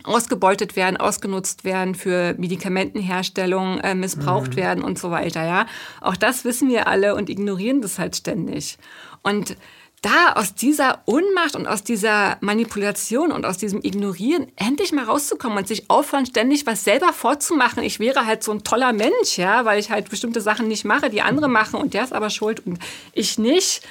[0.04, 4.58] ausgebeutet werden, ausgenutzt werden, für Medikamentenherstellung äh, missbraucht mhm.
[4.58, 5.46] werden und so weiter.
[5.46, 5.66] Ja,
[6.02, 8.78] auch das wissen wir alle und ignorieren das halt ständig.
[9.22, 9.58] Und
[10.02, 15.58] da aus dieser Unmacht und aus dieser Manipulation und aus diesem Ignorieren endlich mal rauszukommen
[15.58, 17.84] und sich aufhören, ständig was selber vorzumachen.
[17.84, 21.10] Ich wäre halt so ein toller Mensch, ja, weil ich halt bestimmte Sachen nicht mache,
[21.10, 22.80] die andere machen und der ist aber schuld und
[23.14, 23.86] ich nicht.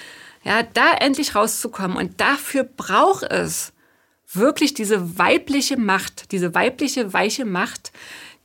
[0.44, 3.72] Ja, da endlich rauszukommen und dafür braucht es
[4.32, 7.92] wirklich diese weibliche Macht, diese weibliche, weiche Macht,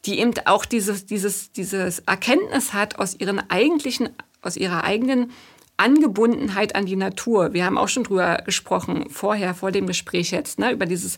[0.05, 4.09] die eben auch dieses, dieses, dieses Erkenntnis hat aus ihren eigentlichen,
[4.41, 5.31] aus ihrer eigenen
[5.77, 7.53] Angebundenheit an die Natur.
[7.53, 11.17] Wir haben auch schon drüber gesprochen, vorher, vor dem Gespräch jetzt, ne, über dieses,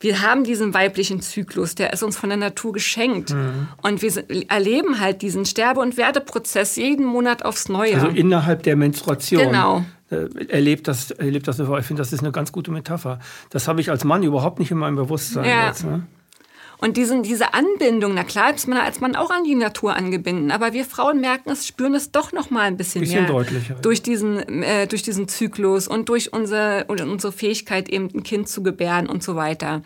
[0.00, 3.30] wir haben diesen weiblichen Zyklus, der ist uns von der Natur geschenkt.
[3.30, 3.68] Mhm.
[3.82, 7.94] Und wir erleben halt diesen Sterbe- und Werteprozess jeden Monat aufs Neue.
[7.94, 9.42] Also innerhalb der Menstruation.
[9.42, 9.84] Genau.
[10.10, 13.18] Äh, erlebt das, erlebt das Ich finde, das ist eine ganz gute Metapher.
[13.50, 15.44] Das habe ich als Mann überhaupt nicht in meinem Bewusstsein.
[15.44, 15.66] Ja.
[15.68, 16.06] Jetzt, ne?
[16.78, 20.50] Und diesen, diese Anbindung, na klar ist man als Mann auch an die Natur angebunden,
[20.50, 23.32] aber wir Frauen merken es, spüren es doch noch mal ein bisschen, bisschen mehr.
[23.32, 23.76] deutlicher.
[23.76, 28.62] Durch diesen, äh, durch diesen Zyklus und durch unsere, unsere Fähigkeit, eben ein Kind zu
[28.62, 29.82] gebären und so weiter.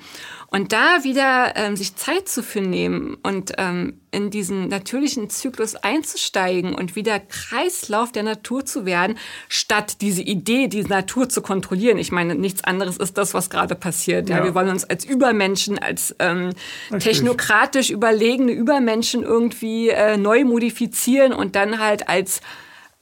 [0.49, 5.77] Und da wieder ähm, sich Zeit zu für nehmen und ähm, in diesen natürlichen Zyklus
[5.77, 11.99] einzusteigen und wieder Kreislauf der Natur zu werden, statt diese Idee, die Natur zu kontrollieren.
[11.99, 14.29] Ich meine, nichts anderes ist das, was gerade passiert.
[14.29, 14.39] Ja.
[14.39, 14.45] ja.
[14.45, 16.51] wir wollen uns als Übermenschen, als ähm,
[16.99, 22.41] technokratisch überlegene Übermenschen irgendwie äh, neu modifizieren und dann halt als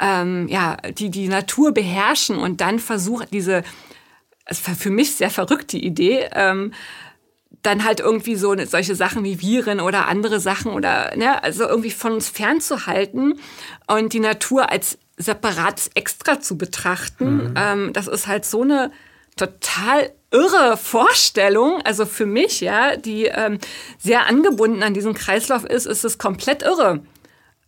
[0.00, 3.64] ähm, ja, die die Natur beherrschen und dann versuchen, diese,
[4.50, 6.72] für mich sehr verrückte Idee, ähm,
[7.62, 11.90] dann halt irgendwie so solche Sachen wie Viren oder andere Sachen oder ne, also irgendwie
[11.90, 13.40] von uns fernzuhalten
[13.88, 17.48] und die Natur als separates Extra zu betrachten.
[17.48, 17.54] Mhm.
[17.56, 18.92] Ähm, das ist halt so eine
[19.36, 21.80] total irre Vorstellung.
[21.82, 23.58] Also für mich, ja, die ähm,
[23.98, 27.00] sehr angebunden an diesen Kreislauf ist, ist es komplett irre.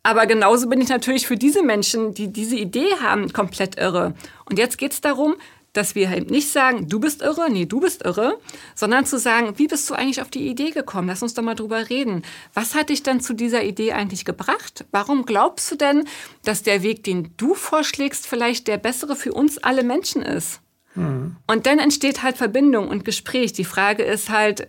[0.03, 4.15] Aber genauso bin ich natürlich für diese Menschen, die diese Idee haben, komplett irre.
[4.47, 5.35] Und jetzt geht es darum,
[5.73, 8.39] dass wir halt nicht sagen, du bist irre, nee, du bist irre,
[8.75, 11.09] sondern zu sagen, wie bist du eigentlich auf die Idee gekommen?
[11.09, 12.23] Lass uns doch mal drüber reden.
[12.55, 14.85] Was hat dich dann zu dieser Idee eigentlich gebracht?
[14.91, 16.05] Warum glaubst du denn,
[16.45, 20.61] dass der Weg, den du vorschlägst, vielleicht der bessere für uns alle Menschen ist?
[20.95, 21.37] Mhm.
[21.47, 23.53] Und dann entsteht halt Verbindung und Gespräch.
[23.53, 24.69] Die Frage ist halt,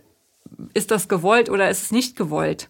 [0.74, 2.68] ist das gewollt oder ist es nicht gewollt?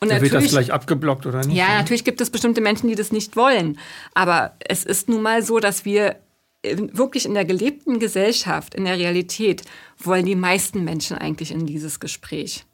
[0.00, 1.56] Und da wird das gleich abgeblockt oder nicht?
[1.56, 3.78] Ja, natürlich gibt es bestimmte Menschen, die das nicht wollen.
[4.14, 6.16] Aber es ist nun mal so, dass wir
[6.62, 9.62] wirklich in der gelebten Gesellschaft, in der Realität,
[9.98, 12.64] wollen die meisten Menschen eigentlich in dieses Gespräch.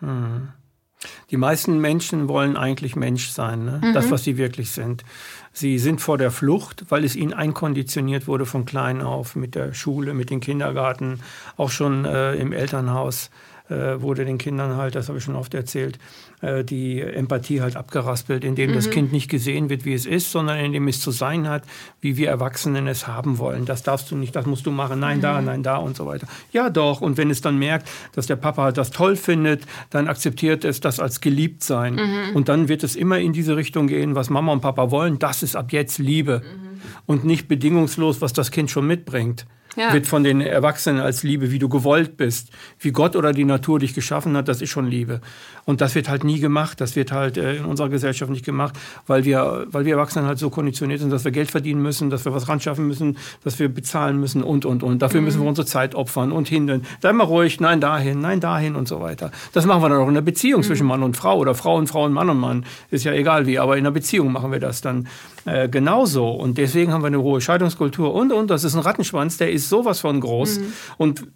[0.00, 0.48] Hm.
[1.30, 3.80] Die meisten Menschen wollen eigentlich Mensch sein, ne?
[3.82, 3.92] mhm.
[3.92, 5.04] das, was sie wirklich sind.
[5.52, 9.74] Sie sind vor der Flucht, weil es ihnen einkonditioniert wurde von klein auf, mit der
[9.74, 11.20] Schule, mit dem Kindergarten,
[11.56, 13.30] auch schon äh, im Elternhaus äh,
[13.72, 15.98] wurde den Kindern halt, das habe ich schon oft erzählt,
[16.40, 18.74] äh, die Empathie halt abgeraspelt, indem mhm.
[18.74, 21.62] das Kind nicht gesehen wird, wie es ist, sondern indem es zu sein hat,
[22.00, 23.64] wie wir Erwachsenen es haben wollen.
[23.64, 25.22] Das darfst du nicht, das musst du machen, nein, mhm.
[25.22, 26.26] da, nein, da und so weiter.
[26.52, 27.00] Ja, doch.
[27.00, 30.80] Und wenn es dann merkt, dass der Papa halt das toll findet, dann akzeptiert es
[30.80, 31.94] das als geliebt sein.
[31.94, 32.36] Mhm.
[32.36, 35.18] Und dann wird es immer in diese Richtung gehen, was Mama und Papa wollen.
[35.18, 36.42] Das ist ab jetzt Liebe.
[36.44, 36.80] Mhm.
[37.06, 39.46] Und nicht bedingungslos, was das Kind schon mitbringt
[39.76, 39.92] ja.
[39.92, 43.78] wird von den Erwachsenen als Liebe, wie du gewollt bist, wie Gott oder die Natur
[43.78, 45.20] dich geschaffen hat, das ist schon Liebe.
[45.64, 48.74] Und das wird halt nie gemacht, das wird halt äh, in unserer Gesellschaft nicht gemacht,
[49.06, 52.24] weil wir, weil wir Erwachsenen halt so konditioniert sind, dass wir Geld verdienen müssen, dass
[52.24, 55.00] wir was ran schaffen müssen, dass wir bezahlen müssen und, und, und.
[55.00, 55.26] Dafür mhm.
[55.26, 56.84] müssen wir unsere Zeit opfern und hindern.
[57.00, 59.30] Sei mal ruhig, nein, dahin, nein, dahin und so weiter.
[59.52, 60.64] Das machen wir dann auch in der Beziehung mhm.
[60.64, 62.64] zwischen Mann und Frau oder Frau und Frau und Mann und Mann.
[62.90, 65.08] Ist ja egal wie, aber in der Beziehung machen wir das dann
[65.44, 66.30] äh, genauso.
[66.30, 68.50] Und deswegen haben wir eine hohe Scheidungskultur und, und.
[68.50, 70.58] Das ist ein Rattenschwanz, der ist sowas von groß.
[70.58, 70.72] Mhm.
[70.98, 71.26] Und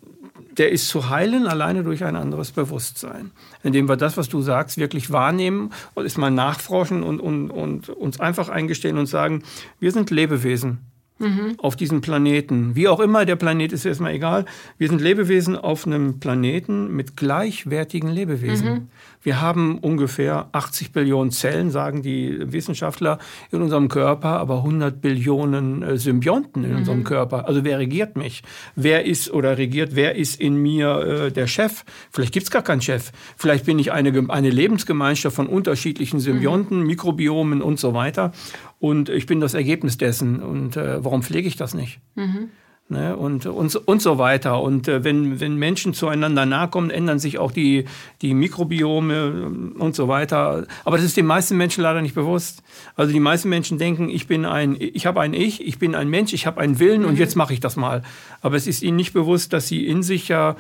[0.59, 3.31] der ist zu heilen alleine durch ein anderes Bewusstsein.
[3.63, 7.91] Indem wir das, was du sagst, wirklich wahrnehmen und es mal nachforschen und, und, und
[7.91, 9.43] uns einfach eingestehen und sagen,
[9.81, 10.79] wir sind Lebewesen
[11.19, 11.55] mhm.
[11.59, 12.75] auf diesem Planeten.
[12.75, 14.45] Wie auch immer, der Planet ist erstmal egal.
[14.79, 18.69] Wir sind Lebewesen auf einem Planeten mit gleichwertigen Lebewesen.
[18.69, 18.89] Mhm.
[19.23, 23.19] Wir haben ungefähr 80 Billionen Zellen, sagen die Wissenschaftler,
[23.51, 26.77] in unserem Körper, aber 100 Billionen äh, Symbionten in mhm.
[26.77, 27.49] unserem Körper.
[27.49, 28.43] Also wer regiert mich?
[28.77, 31.85] Wer ist oder regiert, wer ist in mir äh, der Chef?
[32.13, 33.11] Vielleicht gibt es gar keinen Chef.
[33.37, 36.87] Vielleicht bin ich eine, eine Lebensgemeinschaft von unterschiedlichen Symbionten, mhm.
[36.87, 38.33] Mikrobiomen und so weiter.
[38.79, 40.43] Und ich bin das Ergebnis dessen.
[40.43, 42.01] Und äh, warum pflege ich das nicht?
[42.15, 42.51] Mhm.
[42.89, 44.63] Ne, und, und, und so weiter.
[44.63, 47.85] Und äh, wenn, wenn Menschen zueinander nahe kommen, ändern sich auch die,
[48.23, 50.69] die Mikrobiome und so weiter.
[50.85, 52.63] Aber das ist den meisten Menschen leider nicht bewusst.
[52.95, 56.09] Also die meisten Menschen denken, ich bin ein, ich habe ein Ich, ich bin ein
[56.09, 57.09] Mensch, ich habe einen Willen mhm.
[57.09, 58.03] und jetzt mache ich das mal.
[58.41, 60.55] Aber es ist ihnen nicht bewusst, dass sie in sich ja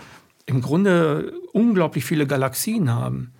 [0.46, 3.30] im Grunde unglaublich viele Galaxien haben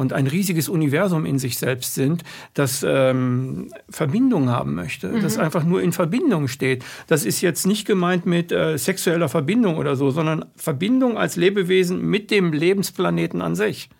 [0.00, 2.24] und ein riesiges Universum in sich selbst sind,
[2.54, 5.20] das ähm, Verbindung haben möchte, mhm.
[5.20, 6.84] das einfach nur in Verbindung steht.
[7.06, 12.02] Das ist jetzt nicht gemeint mit äh, sexueller Verbindung oder so, sondern Verbindung als Lebewesen
[12.02, 13.90] mit dem Lebensplaneten an sich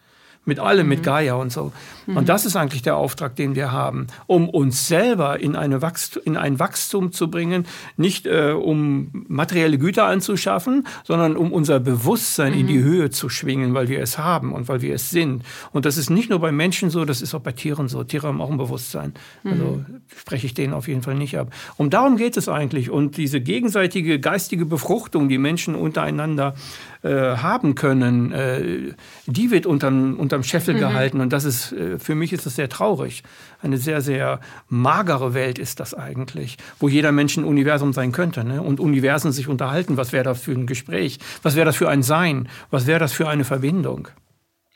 [0.45, 0.89] mit allem, mhm.
[0.89, 1.73] mit Gaia und so.
[2.07, 2.17] Mhm.
[2.17, 6.23] Und das ist eigentlich der Auftrag, den wir haben, um uns selber in, eine Wachstum,
[6.25, 7.67] in ein Wachstum zu bringen,
[7.97, 12.61] nicht äh, um materielle Güter anzuschaffen, sondern um unser Bewusstsein mhm.
[12.61, 12.85] in die mhm.
[12.85, 15.45] Höhe zu schwingen, weil wir es haben und weil wir es sind.
[15.73, 18.03] Und das ist nicht nur bei Menschen so, das ist auch bei Tieren so.
[18.03, 19.15] Tiere haben auch ein Bewusstsein.
[19.45, 20.01] Also mhm.
[20.17, 21.53] spreche ich denen auf jeden Fall nicht ab.
[21.77, 22.91] Um darum geht es eigentlich.
[22.91, 26.55] Und diese gegenseitige geistige Befruchtung, die Menschen untereinander
[27.03, 28.93] äh, haben können, äh,
[29.27, 30.81] die wird unterm, unterm Scheffel mhm.
[30.81, 31.21] gehalten.
[31.21, 33.23] Und das ist, äh, für mich ist das sehr traurig.
[33.63, 38.45] Eine sehr, sehr magere Welt ist das eigentlich, wo jeder Mensch ein Universum sein könnte.
[38.45, 38.61] Ne?
[38.61, 39.97] Und Universen sich unterhalten.
[39.97, 41.19] Was wäre das für ein Gespräch?
[41.43, 42.49] Was wäre das für ein Sein?
[42.71, 44.09] Was wäre das für eine Verbindung?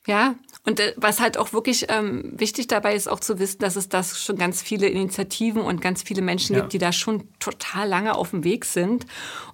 [0.06, 0.34] Ja,
[0.66, 3.90] Und äh, was halt auch wirklich ähm, wichtig dabei ist, auch zu wissen, dass es
[3.90, 6.60] das schon ganz viele Initiativen und ganz viele Menschen ja.
[6.60, 9.04] gibt, die da schon total lange auf dem Weg sind.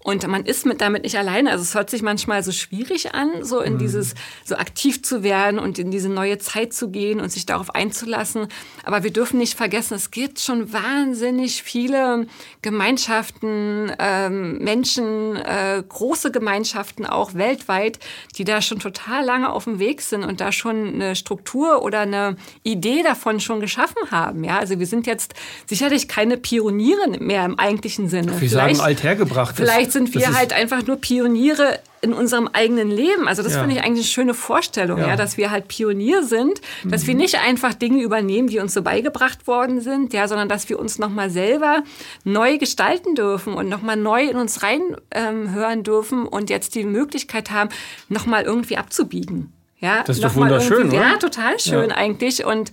[0.03, 1.51] Und man ist mit damit nicht alleine.
[1.51, 3.79] Also es hört sich manchmal so schwierig an, so in mhm.
[3.79, 7.75] dieses, so aktiv zu werden und in diese neue Zeit zu gehen und sich darauf
[7.75, 8.47] einzulassen.
[8.85, 12.29] Aber wir dürfen nicht vergessen, es gibt schon wahnsinnig viele
[12.63, 17.99] Gemeinschaften, ähm, Menschen, äh, große Gemeinschaften auch weltweit,
[18.37, 22.01] die da schon total lange auf dem Weg sind und da schon eine Struktur oder
[22.01, 24.45] eine Idee davon schon geschaffen haben.
[24.45, 25.35] Ja, also wir sind jetzt
[25.67, 28.33] sicherlich keine Pioniere mehr im eigentlichen Sinne.
[28.33, 29.57] Wir vielleicht, sagen althergebracht.
[29.57, 33.29] Vielleicht sind wir halt einfach nur Pioniere in unserem eigenen Leben.
[33.29, 33.61] Also das ja.
[33.61, 35.09] finde ich eigentlich eine schöne Vorstellung, ja.
[35.09, 35.17] ja.
[35.17, 37.07] dass wir halt Pionier sind, dass mhm.
[37.09, 40.79] wir nicht einfach Dinge übernehmen, die uns so beigebracht worden sind, ja, sondern dass wir
[40.79, 41.83] uns nochmal selber
[42.25, 47.51] neu gestalten dürfen und nochmal neu in uns reinhören ähm, dürfen und jetzt die Möglichkeit
[47.51, 47.71] haben,
[48.09, 49.53] nochmal irgendwie abzubiegen.
[49.81, 50.97] Ja, das ist doch wunderschön, oder?
[50.97, 51.97] Ja, total schön ja.
[51.97, 52.45] eigentlich.
[52.45, 52.71] Und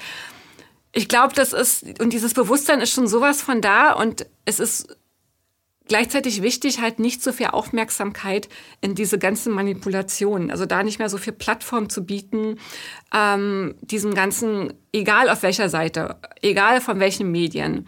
[0.92, 4.96] ich glaube, das ist, und dieses Bewusstsein ist schon sowas von da und es ist
[5.88, 8.50] gleichzeitig wichtig, halt nicht so viel Aufmerksamkeit
[8.82, 10.52] in diese ganzen Manipulationen.
[10.52, 12.60] Also da nicht mehr so viel Plattform zu bieten,
[13.14, 17.88] ähm, diesem ganzen, egal auf welcher Seite, egal von welchen Medien,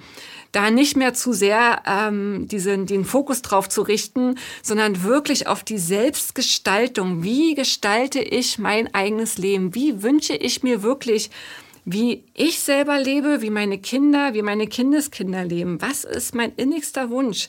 [0.51, 5.63] da nicht mehr zu sehr ähm, diesen, den Fokus drauf zu richten, sondern wirklich auf
[5.63, 7.23] die Selbstgestaltung.
[7.23, 9.75] Wie gestalte ich mein eigenes Leben?
[9.75, 11.29] Wie wünsche ich mir wirklich,
[11.85, 15.81] wie ich selber lebe, wie meine Kinder, wie meine Kindeskinder leben?
[15.81, 17.47] Was ist mein innigster Wunsch?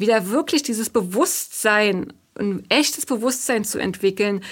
[0.00, 4.42] Wieder wirklich dieses Bewusstsein, ein echtes Bewusstsein zu entwickeln.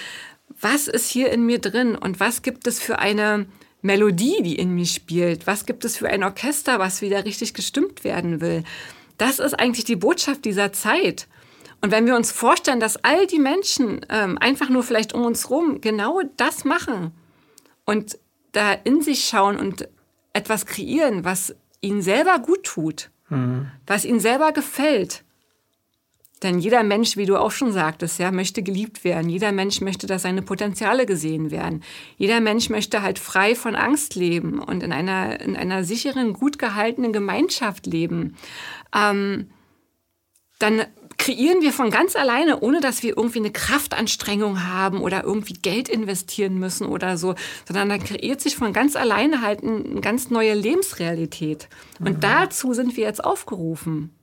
[0.61, 3.47] Was ist hier in mir drin und was gibt es für eine
[3.81, 5.47] Melodie, die in mir spielt?
[5.47, 8.63] Was gibt es für ein Orchester, was wieder richtig gestimmt werden will?
[9.17, 11.27] Das ist eigentlich die Botschaft dieser Zeit.
[11.81, 15.49] Und wenn wir uns vorstellen, dass all die Menschen ähm, einfach nur vielleicht um uns
[15.49, 17.11] rum genau das machen
[17.85, 18.19] und
[18.51, 19.87] da in sich schauen und
[20.33, 23.71] etwas kreieren, was ihnen selber gut tut, mhm.
[23.87, 25.23] was ihnen selber gefällt,
[26.41, 29.29] denn jeder Mensch, wie du auch schon sagtest, ja, möchte geliebt werden.
[29.29, 31.83] Jeder Mensch möchte, dass seine Potenziale gesehen werden.
[32.17, 36.57] Jeder Mensch möchte halt frei von Angst leben und in einer, in einer sicheren, gut
[36.57, 38.37] gehaltenen Gemeinschaft leben.
[38.95, 39.49] Ähm,
[40.59, 40.85] dann
[41.17, 45.89] kreieren wir von ganz alleine, ohne dass wir irgendwie eine Kraftanstrengung haben oder irgendwie Geld
[45.89, 47.35] investieren müssen oder so,
[47.67, 51.67] sondern dann kreiert sich von ganz alleine halt eine ganz neue Lebensrealität.
[51.99, 52.19] Und mhm.
[52.21, 54.15] dazu sind wir jetzt aufgerufen.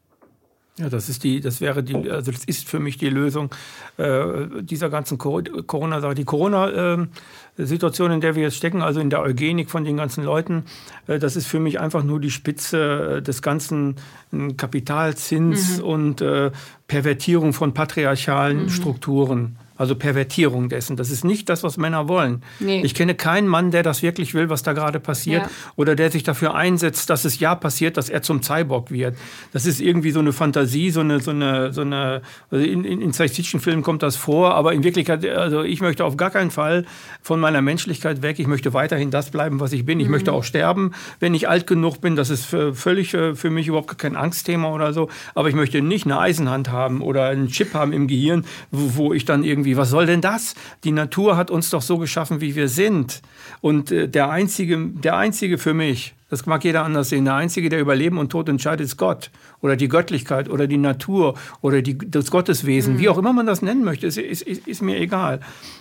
[0.78, 3.48] Ja, das ist die, das wäre die, also das ist für mich die Lösung
[3.96, 6.14] äh, dieser ganzen Corona-Sache.
[6.14, 10.64] Die Corona-Situation, in der wir jetzt stecken, also in der Eugenik von den ganzen Leuten,
[11.06, 13.96] äh, das ist für mich einfach nur die Spitze äh, des ganzen
[14.32, 15.84] äh, Kapitalzins mhm.
[15.84, 16.50] und äh,
[16.88, 18.68] Pervertierung von patriarchalen mhm.
[18.68, 19.56] Strukturen.
[19.76, 20.96] Also Pervertierung dessen.
[20.96, 22.42] Das ist nicht das, was Männer wollen.
[22.60, 22.82] Nee.
[22.82, 25.50] Ich kenne keinen Mann, der das wirklich will, was da gerade passiert, ja.
[25.76, 29.16] oder der sich dafür einsetzt, dass es ja passiert, dass er zum Cyborg wird.
[29.52, 32.22] Das ist irgendwie so eine Fantasie, so eine, so eine, so eine.
[32.50, 36.16] Also in, in, in Science-Fiction-Filmen kommt das vor, aber in Wirklichkeit, also ich möchte auf
[36.16, 36.84] gar keinen Fall
[37.22, 38.38] von meiner Menschlichkeit weg.
[38.38, 40.00] Ich möchte weiterhin das bleiben, was ich bin.
[40.00, 40.12] Ich mhm.
[40.12, 42.16] möchte auch sterben, wenn ich alt genug bin.
[42.16, 45.08] Das ist für, völlig äh, für mich überhaupt kein Angstthema oder so.
[45.34, 49.12] Aber ich möchte nicht eine Eisenhand haben oder einen Chip haben im Gehirn, wo, wo
[49.12, 50.54] ich dann irgendwie irgendwie, was soll denn das?
[50.84, 53.20] Die Natur hat uns doch so geschaffen, wie wir sind.
[53.60, 57.68] Und äh, der einzige, der einzige für mich, das mag jeder anders sehen, der einzige,
[57.68, 61.82] der über Leben und Tod entscheidet, ist Gott oder die Göttlichkeit oder die Natur oder
[61.82, 62.98] die, das Gotteswesen, mhm.
[62.98, 65.40] wie auch immer man das nennen möchte, ist, ist, ist, mir egal.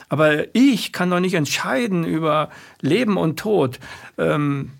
[0.09, 2.49] Aber ich kann doch nicht entscheiden über
[2.81, 3.79] Leben und Tod.
[4.17, 4.71] Ähm,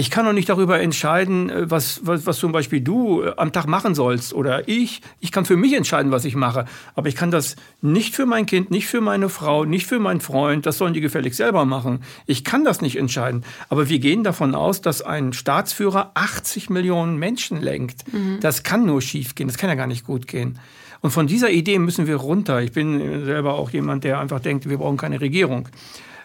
[0.00, 3.52] ich kann doch nicht darüber entscheiden, äh, was, was, was zum Beispiel du äh, am
[3.52, 5.02] Tag machen sollst oder ich.
[5.20, 6.64] Ich kann für mich entscheiden, was ich mache.
[6.94, 10.20] Aber ich kann das nicht für mein Kind, nicht für meine Frau, nicht für meinen
[10.20, 10.64] Freund.
[10.64, 12.02] Das sollen die gefälligst selber machen.
[12.26, 13.44] Ich kann das nicht entscheiden.
[13.68, 18.10] Aber wir gehen davon aus, dass ein Staatsführer 80 Millionen Menschen lenkt.
[18.10, 18.38] Mhm.
[18.40, 19.48] Das kann nur schief gehen.
[19.48, 20.58] Das kann ja gar nicht gut gehen.
[21.02, 22.62] Und von dieser Idee müssen wir runter.
[22.62, 25.68] Ich bin selber auch jemand, der einfach denkt, wir brauchen keine Regierung.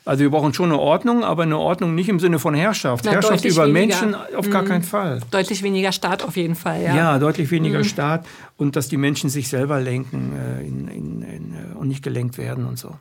[0.05, 3.05] Also wir brauchen schon eine Ordnung, aber eine Ordnung nicht im Sinne von Herrschaft.
[3.05, 3.73] Na, Herrschaft über weniger.
[4.05, 4.67] Menschen auf gar mhm.
[4.67, 5.19] keinen Fall.
[5.31, 6.95] Deutlich weniger Staat auf jeden Fall, ja.
[6.95, 7.85] Ja, deutlich weniger mhm.
[7.85, 12.03] Staat und dass die Menschen sich selber lenken äh, in, in, in, äh, und nicht
[12.03, 12.95] gelenkt werden und so.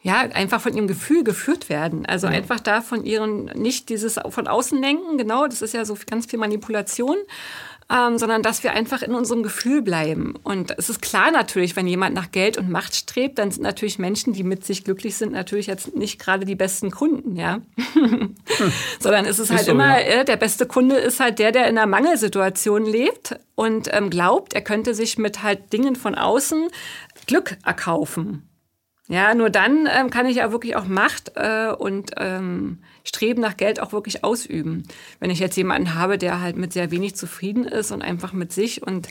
[0.00, 2.06] Ja, einfach von ihrem Gefühl geführt werden.
[2.06, 2.32] Also ja.
[2.32, 6.26] einfach da von ihren, nicht dieses von außen lenken, genau, das ist ja so ganz
[6.26, 7.16] viel Manipulation
[7.90, 10.34] ähm, sondern dass wir einfach in unserem Gefühl bleiben.
[10.42, 13.98] Und es ist klar natürlich, wenn jemand nach Geld und Macht strebt, dann sind natürlich
[13.98, 17.60] Menschen, die mit sich glücklich sind, natürlich jetzt nicht gerade die besten Kunden, ja.
[17.94, 18.34] hm.
[19.00, 20.20] Sondern es ist, ist halt so, immer, ja.
[20.20, 24.52] Äh, der beste Kunde ist halt der, der in einer Mangelsituation lebt und ähm, glaubt,
[24.52, 26.68] er könnte sich mit halt Dingen von außen
[27.26, 28.47] Glück erkaufen.
[29.10, 33.56] Ja, nur dann ähm, kann ich ja wirklich auch Macht äh, und ähm, Streben nach
[33.56, 34.82] Geld auch wirklich ausüben.
[35.18, 38.52] Wenn ich jetzt jemanden habe, der halt mit sehr wenig zufrieden ist und einfach mit
[38.52, 39.08] sich und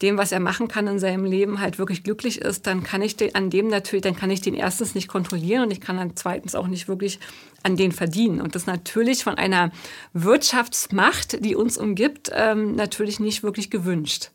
[0.00, 3.16] dem, was er machen kann in seinem Leben, halt wirklich glücklich ist, dann kann ich
[3.16, 6.16] den, an dem natürlich, dann kann ich den erstens nicht kontrollieren und ich kann dann
[6.16, 7.20] zweitens auch nicht wirklich
[7.62, 8.40] an den verdienen.
[8.40, 9.72] Und das natürlich von einer
[10.14, 14.30] Wirtschaftsmacht, die uns umgibt, ähm, natürlich nicht wirklich gewünscht.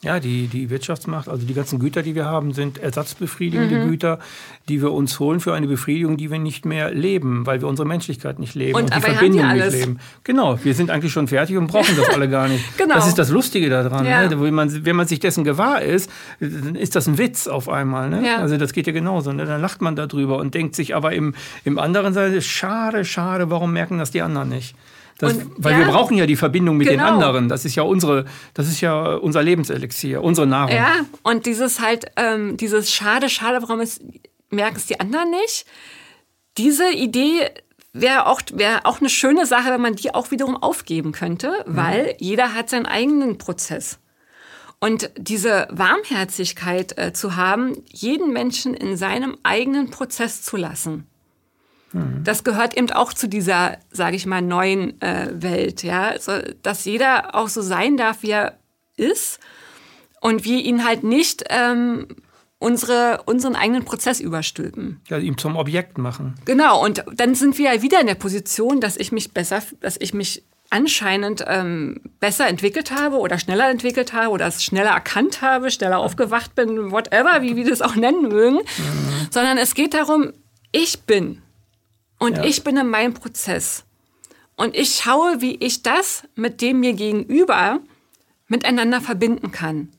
[0.00, 3.88] Ja, die, die Wirtschaftsmacht, also die ganzen Güter, die wir haben, sind ersatzbefriedigende mhm.
[3.88, 4.20] Güter,
[4.68, 7.88] die wir uns holen für eine Befriedigung, die wir nicht mehr leben, weil wir unsere
[7.88, 9.98] Menschlichkeit nicht leben und, und die Verbindung ja nicht leben.
[10.22, 12.64] Genau, wir sind eigentlich schon fertig und brauchen das alle gar nicht.
[12.78, 12.94] genau.
[12.94, 14.06] Das ist das Lustige daran.
[14.06, 14.28] Ja.
[14.28, 14.40] Ne?
[14.40, 18.08] Wenn, man, wenn man sich dessen gewahr ist, dann ist das ein Witz auf einmal.
[18.08, 18.24] Ne?
[18.24, 18.36] Ja.
[18.36, 19.32] Also das geht ja genauso.
[19.32, 19.46] Ne?
[19.46, 21.34] Dann lacht man darüber und denkt sich aber im,
[21.64, 24.76] im anderen Seite, schade, schade, warum merken das die anderen nicht?
[25.18, 27.08] Das, Und, weil ja, wir brauchen ja die Verbindung mit den genau.
[27.08, 27.48] anderen.
[27.48, 30.74] Das ist ja unsere, das ist ja unser Lebenselixier, unsere Nahrung.
[30.74, 34.00] Ja, und dieses halt, ähm, dieses Schade, schade, warum es,
[34.50, 35.66] merken es die anderen nicht?
[36.56, 37.50] Diese Idee
[37.92, 42.14] wäre auch, wäre auch eine schöne Sache, wenn man die auch wiederum aufgeben könnte, weil
[42.18, 43.98] jeder hat seinen eigenen Prozess.
[44.80, 51.08] Und diese Warmherzigkeit äh, zu haben, jeden Menschen in seinem eigenen Prozess zu lassen.
[52.22, 56.32] Das gehört eben auch zu dieser, sage ich mal, neuen äh, Welt, ja, also,
[56.62, 58.58] dass jeder auch so sein darf, wie er
[58.96, 59.40] ist
[60.20, 62.08] und wir ihn halt nicht ähm,
[62.58, 65.00] unsere, unseren eigenen Prozess überstülpen.
[65.08, 66.34] Ja, ihm zum Objekt machen.
[66.44, 69.96] Genau, und dann sind wir ja wieder in der Position, dass ich mich besser, dass
[69.98, 75.40] ich mich anscheinend ähm, besser entwickelt habe oder schneller entwickelt habe oder es schneller erkannt
[75.40, 79.28] habe, schneller aufgewacht bin, whatever, wie wir das auch nennen mögen, mhm.
[79.30, 80.32] sondern es geht darum,
[80.70, 81.40] ich bin
[82.18, 82.44] und Ja.
[82.44, 83.84] ich bin in meinem Prozess.
[84.56, 87.80] Und ich schaue, wie ich das mit dem mir gegenüber
[88.48, 89.92] miteinander verbinden kann.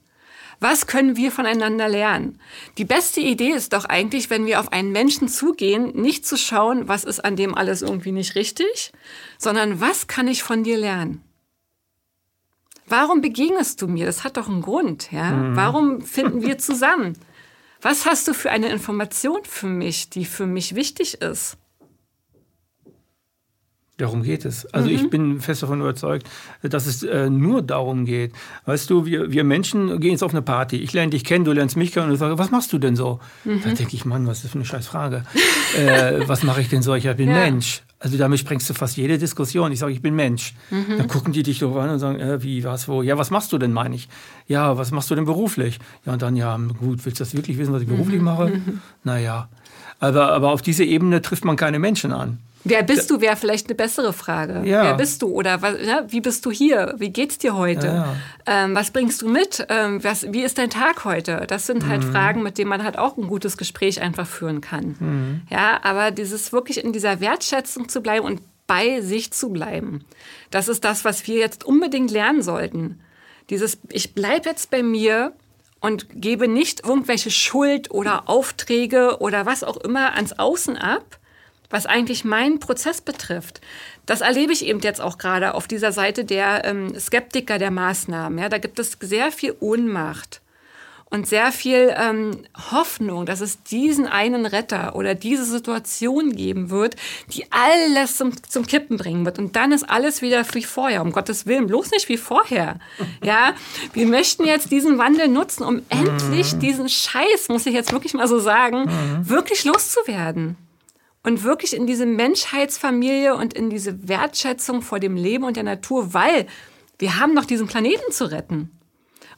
[0.59, 2.41] Was können wir voneinander lernen?
[2.77, 6.89] Die beste Idee ist doch eigentlich, wenn wir auf einen Menschen zugehen, nicht zu schauen,
[6.89, 8.91] was ist an dem alles irgendwie nicht richtig,
[9.37, 11.23] sondern was kann ich von dir lernen?
[12.87, 14.05] Warum begegnest du mir?
[14.05, 15.55] Das hat doch einen Grund, ja?
[15.55, 17.17] Warum finden wir zusammen?
[17.81, 21.55] Was hast du für eine Information für mich, die für mich wichtig ist?
[23.99, 24.65] Darum geht es.
[24.73, 24.95] Also Mhm.
[24.95, 26.25] ich bin fest davon überzeugt,
[26.63, 28.31] dass es äh, nur darum geht.
[28.65, 30.77] Weißt du, wir, wir Menschen gehen jetzt auf eine Party.
[30.77, 32.95] Ich lerne dich kennen, du lernst mich kennen und ich sage, was machst du denn
[32.95, 33.19] so?
[33.43, 33.61] Mhm.
[33.63, 35.23] Da denke ich, Mann, was ist das für eine scheiß Frage?
[35.77, 36.95] äh, was mache ich denn so?
[36.95, 37.35] Ich bin Ja.
[37.35, 37.83] Mensch.
[38.01, 39.73] Also damit sprengst du fast jede Diskussion.
[39.73, 40.53] Ich sage, ich bin Mensch.
[40.71, 40.97] Mhm.
[40.97, 43.01] Dann gucken die dich doch an und sagen, äh, wie, was, wo?
[43.01, 44.07] Ja, was machst du denn, meine ich?
[44.47, 45.79] Ja, was machst du denn beruflich?
[46.05, 47.97] Ja, und dann, ja, gut, willst du das wirklich wissen, was ich Mhm.
[47.97, 48.61] beruflich mache?
[49.03, 49.49] Naja.
[49.99, 52.37] Aber, aber auf diese Ebene trifft man keine Menschen an.
[52.65, 54.61] Wer bist du, wäre vielleicht eine bessere Frage.
[54.67, 54.83] Ja.
[54.83, 56.93] Wer bist du oder was, ja, wie bist du hier?
[56.97, 57.87] Wie geht's dir heute?
[57.87, 59.65] Ja, Ähm, was bringst du mit?
[59.69, 61.45] Ähm, was, wie ist dein Tag heute?
[61.47, 62.11] Das sind halt Mhm.
[62.11, 64.95] Fragen, mit denen man halt auch ein gutes Gespräch einfach führen kann.
[64.99, 65.41] Mhm.
[65.49, 70.03] Ja, aber dieses wirklich in dieser Wertschätzung zu bleiben und bei sich zu bleiben,
[70.51, 72.99] das ist das, was wir jetzt unbedingt lernen sollten.
[73.49, 75.31] Dieses, ich bleibe jetzt bei mir
[75.79, 81.17] und gebe nicht irgendwelche Schuld oder Aufträge oder was auch immer ans Außen ab,
[81.69, 83.61] was eigentlich meinen Prozess betrifft.
[84.05, 88.39] Das erlebe ich eben jetzt auch gerade auf dieser Seite der ähm, Skeptiker der Maßnahmen.
[88.39, 90.41] Ja, da gibt es sehr viel Ohnmacht
[91.11, 96.95] und sehr viel ähm, Hoffnung, dass es diesen einen Retter oder diese Situation geben wird,
[97.33, 99.39] die alles zum, zum Kippen bringen wird.
[99.39, 101.01] Und dann ist alles wieder wie vorher.
[101.01, 102.79] Um Gottes Willen, bloß nicht wie vorher.
[103.23, 103.53] Ja,
[103.93, 108.27] wir möchten jetzt diesen Wandel nutzen, um endlich diesen Scheiß, muss ich jetzt wirklich mal
[108.27, 108.85] so sagen,
[109.27, 110.55] wirklich loszuwerden.
[111.29, 116.15] Und wirklich in diese Menschheitsfamilie und in diese Wertschätzung vor dem Leben und der Natur,
[116.15, 116.47] weil
[116.97, 118.71] wir haben noch diesen Planeten zu retten.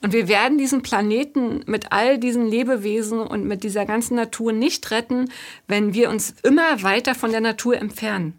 [0.01, 4.89] Und wir werden diesen Planeten mit all diesen Lebewesen und mit dieser ganzen Natur nicht
[4.89, 5.29] retten,
[5.67, 8.35] wenn wir uns immer weiter von der Natur entfernen.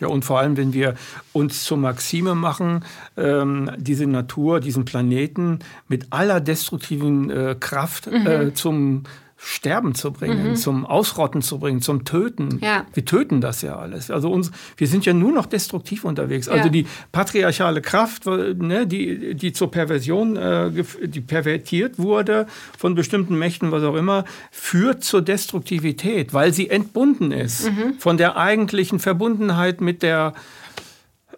[0.00, 0.94] Ja, und vor allem, wenn wir
[1.32, 2.84] uns zur Maxime machen,
[3.16, 8.26] ähm, diese Natur, diesen Planeten mit aller destruktiven äh, Kraft Mhm.
[8.26, 9.04] äh, zum
[9.40, 12.58] Sterben zu bringen, zum Ausrotten zu bringen, zum Töten.
[12.60, 12.84] Ja.
[12.92, 14.10] Wir töten das ja alles.
[14.10, 16.48] Also uns, wir sind ja nur noch destruktiv unterwegs.
[16.48, 16.70] Also Ja.
[16.70, 20.70] die patriarchale Kraft, ne, die, die zur Perversion, äh,
[21.04, 27.30] die pervertiert wurde von bestimmten Mächten, was auch immer, führt zur Destruktivität, weil sie entbunden
[27.30, 27.70] ist
[28.00, 30.32] von der eigentlichen Verbundenheit mit der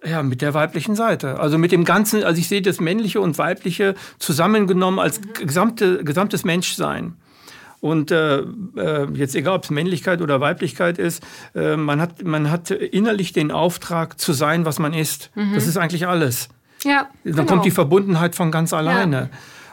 [0.03, 1.38] ja, mit der weiblichen Seite.
[1.38, 6.42] Also mit dem Ganzen, also ich sehe das Männliche und Weibliche zusammengenommen als gesamte, gesamtes
[6.44, 7.16] Menschsein.
[7.80, 11.22] Und äh, äh, jetzt egal, ob es Männlichkeit oder Weiblichkeit ist,
[11.54, 15.30] äh, man, hat, man hat innerlich den Auftrag zu sein, was man ist.
[15.54, 16.48] Das ist eigentlich alles.
[16.84, 17.46] Ja, Dann genau.
[17.46, 19.30] kommt die Verbundenheit von ganz alleine.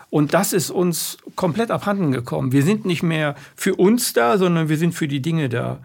[0.09, 2.51] Und das ist uns komplett abhanden gekommen.
[2.51, 5.79] Wir sind nicht mehr für uns da, sondern wir sind für die Dinge da.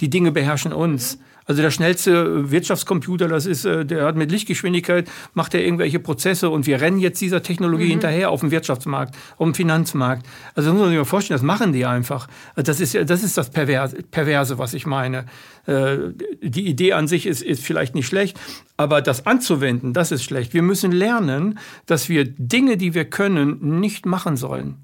[0.00, 1.18] Die Dinge beherrschen uns.
[1.46, 6.50] Also der schnellste Wirtschaftscomputer, das ist, äh, der hat mit Lichtgeschwindigkeit, macht er irgendwelche Prozesse
[6.50, 7.90] und wir rennen jetzt dieser Technologie mhm.
[7.90, 10.26] hinterher auf dem Wirtschaftsmarkt, auf dem Finanzmarkt.
[10.54, 12.26] Also das muss man sich mal vorstellen, das machen die einfach.
[12.56, 15.26] Das ist, das ist das Perverse, Perverse was ich meine.
[15.66, 15.98] Äh,
[16.42, 18.38] die Idee an sich ist, ist vielleicht nicht schlecht,
[18.76, 20.52] aber das anzuwenden, das ist schlecht.
[20.52, 24.82] Wir müssen lernen, dass wir Dinge, die wir können, nicht machen sollen.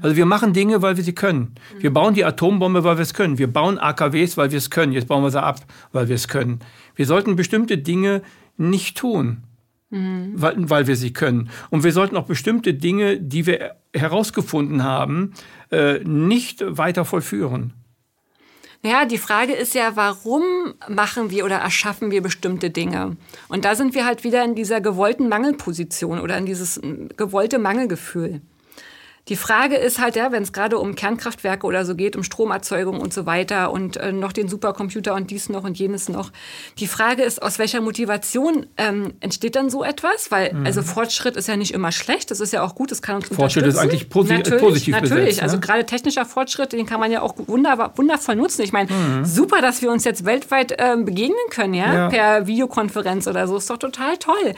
[0.00, 1.54] Also wir machen Dinge, weil wir sie können.
[1.78, 3.38] Wir bauen die Atombombe, weil wir es können.
[3.38, 4.92] Wir bauen AKWs, weil wir es können.
[4.92, 5.60] Jetzt bauen wir sie ab,
[5.92, 6.60] weil wir es können.
[6.94, 8.22] Wir sollten bestimmte Dinge
[8.56, 9.44] nicht tun,
[9.90, 10.32] mhm.
[10.34, 11.50] weil, weil, wir sie können.
[11.70, 15.34] Und wir sollten auch bestimmte Dinge, die wir herausgefunden haben,
[15.70, 17.72] äh, nicht weiter vollführen.
[18.82, 20.42] Ja, die Frage ist ja, warum
[20.88, 23.16] machen wir oder erschaffen wir bestimmte Dinge?
[23.48, 26.80] Und da sind wir halt wieder in dieser gewollten Mangelposition oder in dieses
[27.16, 28.42] gewollte Mangelgefühl.
[29.28, 33.00] Die Frage ist halt, ja, wenn es gerade um Kernkraftwerke oder so geht, um Stromerzeugung
[33.00, 36.30] und so weiter und äh, noch den Supercomputer und dies noch und jenes noch.
[36.78, 40.30] Die Frage ist, aus welcher Motivation ähm, entsteht dann so etwas?
[40.30, 40.66] Weil mhm.
[40.66, 43.26] also Fortschritt ist ja nicht immer schlecht, das ist ja auch gut, das kann uns
[43.28, 45.42] Fortschritt ist eigentlich posi natürlich, positiv Natürlich, besetzt, ne?
[45.42, 48.62] also gerade technischer Fortschritt, den kann man ja auch wunderbar, wundervoll nutzen.
[48.62, 49.24] Ich meine, mhm.
[49.24, 51.92] super, dass wir uns jetzt weltweit ähm, begegnen können, ja?
[51.92, 54.54] ja, per Videokonferenz oder so, ist doch total toll.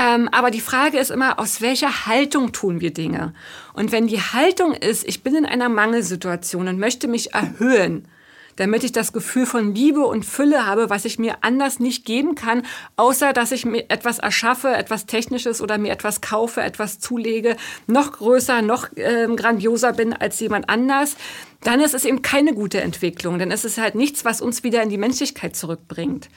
[0.00, 3.34] Ähm, aber die Frage ist immer, aus welcher Haltung tun wir Dinge?
[3.74, 8.08] Und wenn die Haltung ist, ich bin in einer Mangelsituation und möchte mich erhöhen,
[8.56, 12.34] damit ich das Gefühl von Liebe und Fülle habe, was ich mir anders nicht geben
[12.34, 12.62] kann,
[12.96, 18.12] außer dass ich mir etwas erschaffe, etwas Technisches oder mir etwas kaufe, etwas zulege, noch
[18.12, 21.16] größer, noch äh, grandioser bin als jemand anders,
[21.62, 23.38] dann ist es eben keine gute Entwicklung.
[23.38, 26.30] Denn es ist halt nichts, was uns wieder in die Menschlichkeit zurückbringt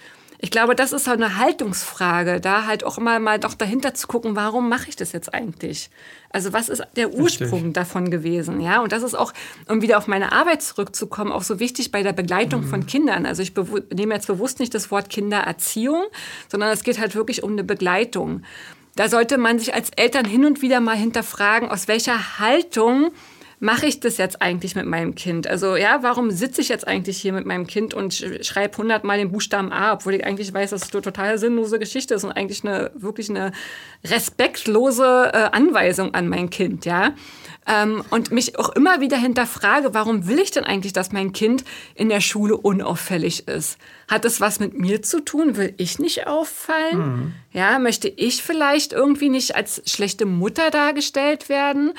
[0.44, 4.08] ich glaube, das ist halt eine Haltungsfrage, da halt auch immer mal doch dahinter zu
[4.08, 5.90] gucken, warum mache ich das jetzt eigentlich?
[6.32, 7.74] Also was ist der Ursprung Richtig.
[7.76, 8.60] davon gewesen?
[8.60, 9.32] Ja, und das ist auch,
[9.70, 12.68] um wieder auf meine Arbeit zurückzukommen, auch so wichtig bei der Begleitung mhm.
[12.68, 13.26] von Kindern.
[13.26, 13.54] Also ich
[13.94, 16.04] nehme jetzt bewusst nicht das Wort Kindererziehung,
[16.50, 18.44] sondern es geht halt wirklich um eine Begleitung.
[18.98, 23.12] Da sollte man sich als Eltern hin und wieder mal hinterfragen, aus welcher Haltung
[23.64, 25.48] mache ich das jetzt eigentlich mit meinem Kind?
[25.48, 29.32] Also ja, warum sitze ich jetzt eigentlich hier mit meinem Kind und schreibe hundertmal den
[29.32, 32.66] Buchstaben A, obwohl ich eigentlich weiß, dass es eine total sinnlose Geschichte ist und eigentlich
[32.66, 33.54] eine wirklich eine
[34.04, 37.14] respektlose äh, Anweisung an mein Kind, ja?
[37.66, 41.64] Ähm, und mich auch immer wieder hinterfrage, warum will ich denn eigentlich, dass mein Kind
[41.96, 43.78] in der Schule unauffällig ist?
[44.10, 45.56] Hat es was mit mir zu tun?
[45.56, 46.98] Will ich nicht auffallen?
[46.98, 47.34] Mhm.
[47.54, 51.94] Ja, möchte ich vielleicht irgendwie nicht als schlechte Mutter dargestellt werden?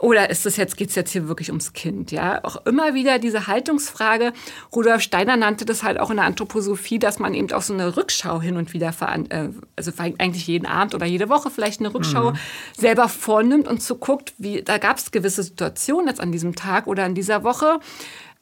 [0.00, 2.10] Oder ist es jetzt, geht es jetzt hier wirklich ums Kind?
[2.10, 4.32] Ja, auch immer wieder diese Haltungsfrage.
[4.74, 7.98] Rudolf Steiner nannte das halt auch in der Anthroposophie, dass man eben auch so eine
[7.98, 8.94] Rückschau hin und wieder,
[9.28, 12.36] äh, also eigentlich jeden Abend oder jede Woche vielleicht eine Rückschau mhm.
[12.74, 16.86] selber vornimmt und zu guckt, wie, da gab es gewisse Situationen jetzt an diesem Tag
[16.86, 17.78] oder in dieser Woche.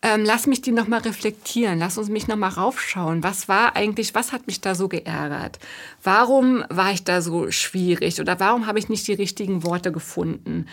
[0.00, 3.24] Ähm, lass mich die nochmal reflektieren, lass uns mich nochmal raufschauen.
[3.24, 5.58] Was war eigentlich, was hat mich da so geärgert?
[6.04, 10.68] Warum war ich da so schwierig oder warum habe ich nicht die richtigen Worte gefunden?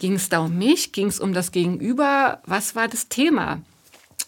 [0.00, 0.92] Ging es da um mich?
[0.92, 2.40] Ging es um das Gegenüber?
[2.44, 3.60] Was war das Thema?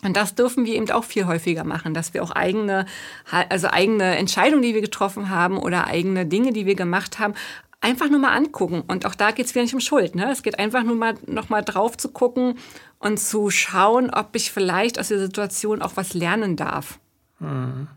[0.04, 2.86] Und das dürfen wir eben auch viel häufiger machen, dass wir auch eigene,
[3.30, 7.34] also eigene Entscheidungen, die wir getroffen haben oder eigene Dinge, die wir gemacht haben,
[7.80, 8.82] einfach nur mal angucken.
[8.86, 10.14] Und auch da geht es wieder nicht um Schuld.
[10.14, 10.30] Ne?
[10.30, 12.58] Es geht einfach nur mal noch mal drauf zu gucken
[12.98, 16.98] und zu schauen, ob ich vielleicht aus der Situation auch was lernen darf.
[17.38, 17.88] Mhm.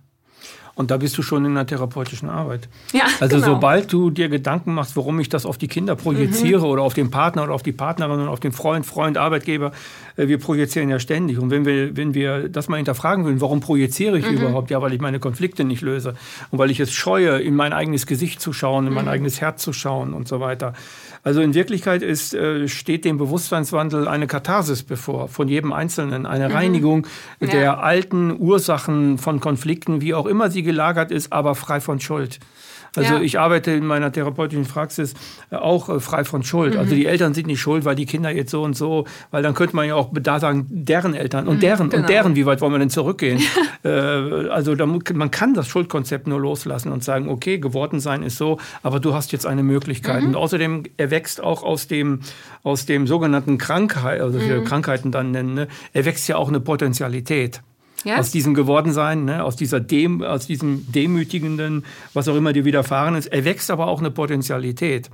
[0.76, 2.68] Und da bist du schon in der therapeutischen Arbeit.
[2.92, 3.54] Ja, also genau.
[3.54, 6.66] sobald du dir Gedanken machst, warum ich das auf die Kinder projiziere mhm.
[6.66, 9.72] oder auf den Partner oder auf die Partnerin oder auf den Freund, Freund, Arbeitgeber,
[10.18, 11.40] äh, wir projizieren ja ständig.
[11.40, 14.38] Und wenn wir, wenn wir das mal hinterfragen würden, warum projiziere ich mhm.
[14.38, 14.70] überhaupt?
[14.70, 16.16] Ja, weil ich meine Konflikte nicht löse
[16.52, 19.12] und weil ich es scheue, in mein eigenes Gesicht zu schauen, in mein mhm.
[19.12, 20.74] eigenes Herz zu schauen und so weiter.
[21.26, 26.50] Also in Wirklichkeit ist, äh, steht dem Bewusstseinswandel eine Katharsis bevor, von jedem Einzelnen, eine
[26.50, 26.56] mhm.
[26.56, 27.08] Reinigung
[27.40, 27.48] ja.
[27.48, 32.40] der alten Ursachen von Konflikten, wie auch immer sie gelagert ist, aber frei von Schuld.
[32.98, 33.22] Also ja.
[33.22, 35.14] ich arbeite in meiner therapeutischen Praxis
[35.52, 36.74] äh, auch äh, frei von Schuld.
[36.74, 36.80] Mhm.
[36.80, 39.54] Also die Eltern sind nicht schuld, weil die Kinder jetzt so und so, weil dann
[39.54, 42.02] könnte man ja auch da sagen, deren Eltern und mhm, deren genau.
[42.02, 43.42] und deren, wie weit wollen wir denn zurückgehen?
[43.84, 48.38] äh, also da, man kann das Schuldkonzept nur loslassen und sagen, okay, geworden sein ist
[48.38, 50.22] so, aber du hast jetzt eine Möglichkeit.
[50.22, 50.30] Mhm.
[50.30, 52.22] Und außerdem erwächst auch aus dem,
[52.64, 54.64] aus dem sogenannten Krankheit, also mhm.
[54.66, 57.62] Krankheiten dann nennen, ne, erwächst ja auch eine Potentialität
[58.06, 58.18] ja?
[58.18, 61.84] aus diesem Gewordensein, ne, aus, dieser Dem, aus diesem demütigenden,
[62.14, 65.10] was auch immer dir widerfahren ist, erwächst aber auch eine Potentialität.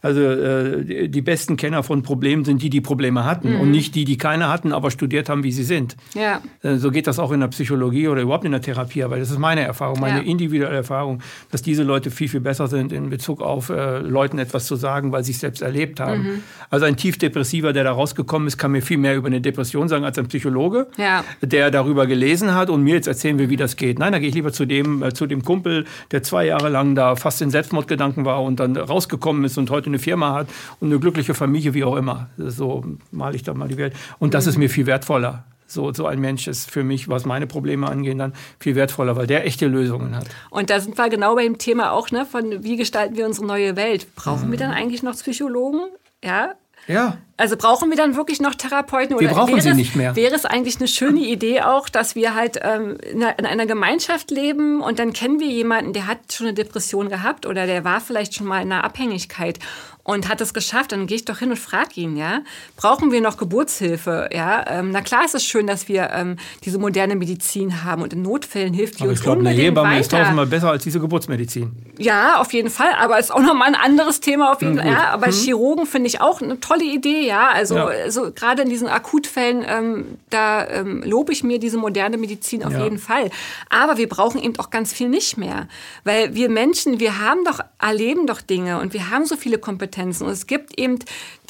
[0.00, 3.60] Also äh, die besten Kenner von Problemen sind die, die Probleme hatten mhm.
[3.60, 5.96] und nicht die, die keine hatten, aber studiert haben, wie sie sind.
[6.14, 6.40] Ja.
[6.62, 9.30] Äh, so geht das auch in der Psychologie oder überhaupt in der Therapie, aber das
[9.30, 10.24] ist meine Erfahrung, meine ja.
[10.24, 11.20] individuelle Erfahrung,
[11.50, 15.10] dass diese Leute viel, viel besser sind in Bezug auf äh, Leuten etwas zu sagen,
[15.10, 16.22] weil sie es selbst erlebt haben.
[16.22, 16.42] Mhm.
[16.70, 20.04] Also ein Tiefdepressiver, der da rausgekommen ist, kann mir viel mehr über eine Depression sagen
[20.04, 21.24] als ein Psychologe, ja.
[21.42, 23.98] der darüber gelesen hat und mir jetzt erzählen will, wie das geht.
[23.98, 26.94] Nein, da gehe ich lieber zu dem, äh, zu dem Kumpel, der zwei Jahre lang
[26.94, 30.48] da fast in Selbstmordgedanken war und dann rausgekommen ist und heute eine Firma hat
[30.80, 32.28] und eine glückliche Familie, wie auch immer.
[32.36, 33.94] So male ich da mal die Welt.
[34.18, 35.44] Und das ist mir viel wertvoller.
[35.70, 39.26] So, so ein Mensch ist für mich, was meine Probleme angeht, dann viel wertvoller, weil
[39.26, 40.26] der echte Lösungen hat.
[40.48, 43.46] Und da sind wir genau bei dem Thema auch, ne, von wie gestalten wir unsere
[43.46, 44.14] neue Welt.
[44.14, 44.52] Brauchen mhm.
[44.52, 45.80] wir dann eigentlich noch Psychologen?
[46.24, 46.54] Ja,
[46.88, 47.18] ja.
[47.36, 49.20] Also brauchen wir dann wirklich noch Therapeuten?
[49.20, 50.16] Wir brauchen sie es, nicht mehr.
[50.16, 54.80] Wäre es eigentlich eine schöne Idee auch, dass wir halt ähm, in einer Gemeinschaft leben
[54.80, 58.34] und dann kennen wir jemanden, der hat schon eine Depression gehabt oder der war vielleicht
[58.34, 59.60] schon mal in einer Abhängigkeit
[60.08, 62.40] und hat es geschafft, dann gehe ich doch hin und frage ihn, ja,
[62.78, 64.30] brauchen wir noch Geburtshilfe?
[64.32, 68.14] Ja, ähm, na klar ist es schön, dass wir ähm, diese moderne Medizin haben und
[68.14, 70.00] in Notfällen hilft die aber uns ich glaube, eine Hebamme weiter.
[70.00, 71.72] ist tausendmal besser als diese Geburtsmedizin.
[71.98, 74.86] Ja, auf jeden Fall, aber ist auch nochmal ein anderes Thema auf jeden Fall.
[74.86, 75.32] Ja, aber hm.
[75.32, 78.10] Chirurgen finde ich auch eine tolle Idee, ja, also ja.
[78.10, 82.72] so gerade in diesen Akutfällen, ähm, da ähm, lobe ich mir diese moderne Medizin auf
[82.72, 82.84] ja.
[82.84, 83.28] jeden Fall.
[83.68, 85.68] Aber wir brauchen eben auch ganz viel nicht mehr,
[86.04, 89.97] weil wir Menschen, wir haben doch erleben doch Dinge und wir haben so viele Kompetenzen
[89.98, 90.26] Kompetenzen.
[90.26, 90.98] Und es gibt eben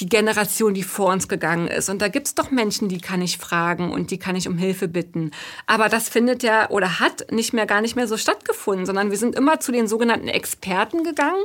[0.00, 1.88] die Generation, die vor uns gegangen ist.
[1.88, 4.56] Und da gibt es doch Menschen, die kann ich fragen und die kann ich um
[4.56, 5.32] Hilfe bitten.
[5.66, 9.18] Aber das findet ja oder hat nicht mehr gar nicht mehr so stattgefunden, sondern wir
[9.18, 11.42] sind immer zu den sogenannten Experten gegangen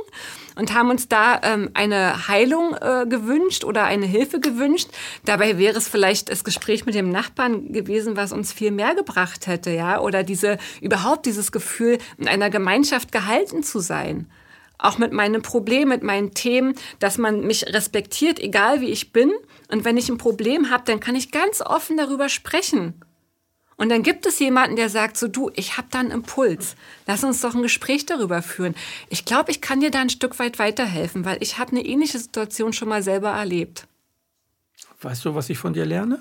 [0.56, 4.88] und haben uns da ähm, eine Heilung äh, gewünscht oder eine Hilfe gewünscht.
[5.24, 9.46] Dabei wäre es vielleicht das Gespräch mit dem Nachbarn gewesen, was uns viel mehr gebracht
[9.46, 14.26] hätte, ja, oder diese überhaupt dieses Gefühl, in einer Gemeinschaft gehalten zu sein
[14.84, 19.32] auch mit meinen Problemen, mit meinen Themen, dass man mich respektiert, egal wie ich bin.
[19.70, 23.00] Und wenn ich ein Problem habe, dann kann ich ganz offen darüber sprechen.
[23.76, 26.76] Und dann gibt es jemanden, der sagt so, du, ich habe da einen Impuls.
[27.06, 28.74] Lass uns doch ein Gespräch darüber führen.
[29.08, 32.18] Ich glaube, ich kann dir da ein Stück weit weiterhelfen, weil ich habe eine ähnliche
[32.18, 33.88] Situation schon mal selber erlebt.
[35.04, 36.18] Weißt du, was ich von dir lerne?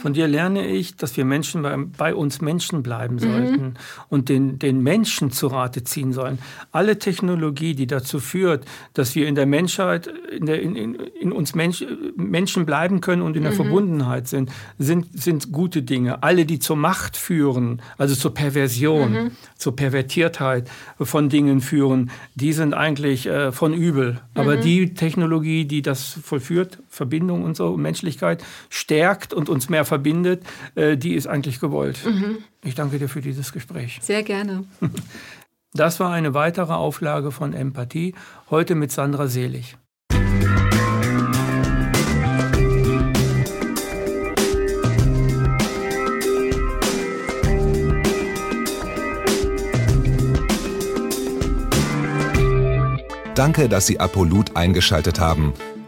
[0.00, 3.74] Von dir lerne ich, dass wir Menschen bei, bei uns Menschen bleiben sollten mhm.
[4.08, 6.38] und den, den Menschen zu Rate ziehen sollen.
[6.72, 11.32] Alle Technologie, die dazu führt, dass wir in der Menschheit, in, der, in, in, in
[11.32, 11.84] uns Mensch,
[12.16, 13.56] Menschen bleiben können und in der mhm.
[13.56, 16.22] Verbundenheit sind, sind, sind gute Dinge.
[16.22, 19.30] Alle, die zur Macht führen, also zur Perversion, mhm.
[19.56, 20.68] zur Pervertiertheit
[21.00, 24.20] von Dingen führen, die sind eigentlich äh, von übel.
[24.34, 24.60] Aber mhm.
[24.62, 30.96] die Technologie, die das vollführt, Verbindung und so, Menschlichkeit, stärkt und uns mehr verbindet, äh,
[30.96, 31.98] die ist eigentlich gewollt.
[32.04, 32.38] Mhm.
[32.62, 33.98] Ich danke dir für dieses Gespräch.
[34.00, 34.64] Sehr gerne.
[35.76, 38.14] Das war eine weitere Auflage von Empathie,
[38.48, 39.76] heute mit Sandra Selig.
[53.34, 55.54] Danke, dass Sie Apolut eingeschaltet haben.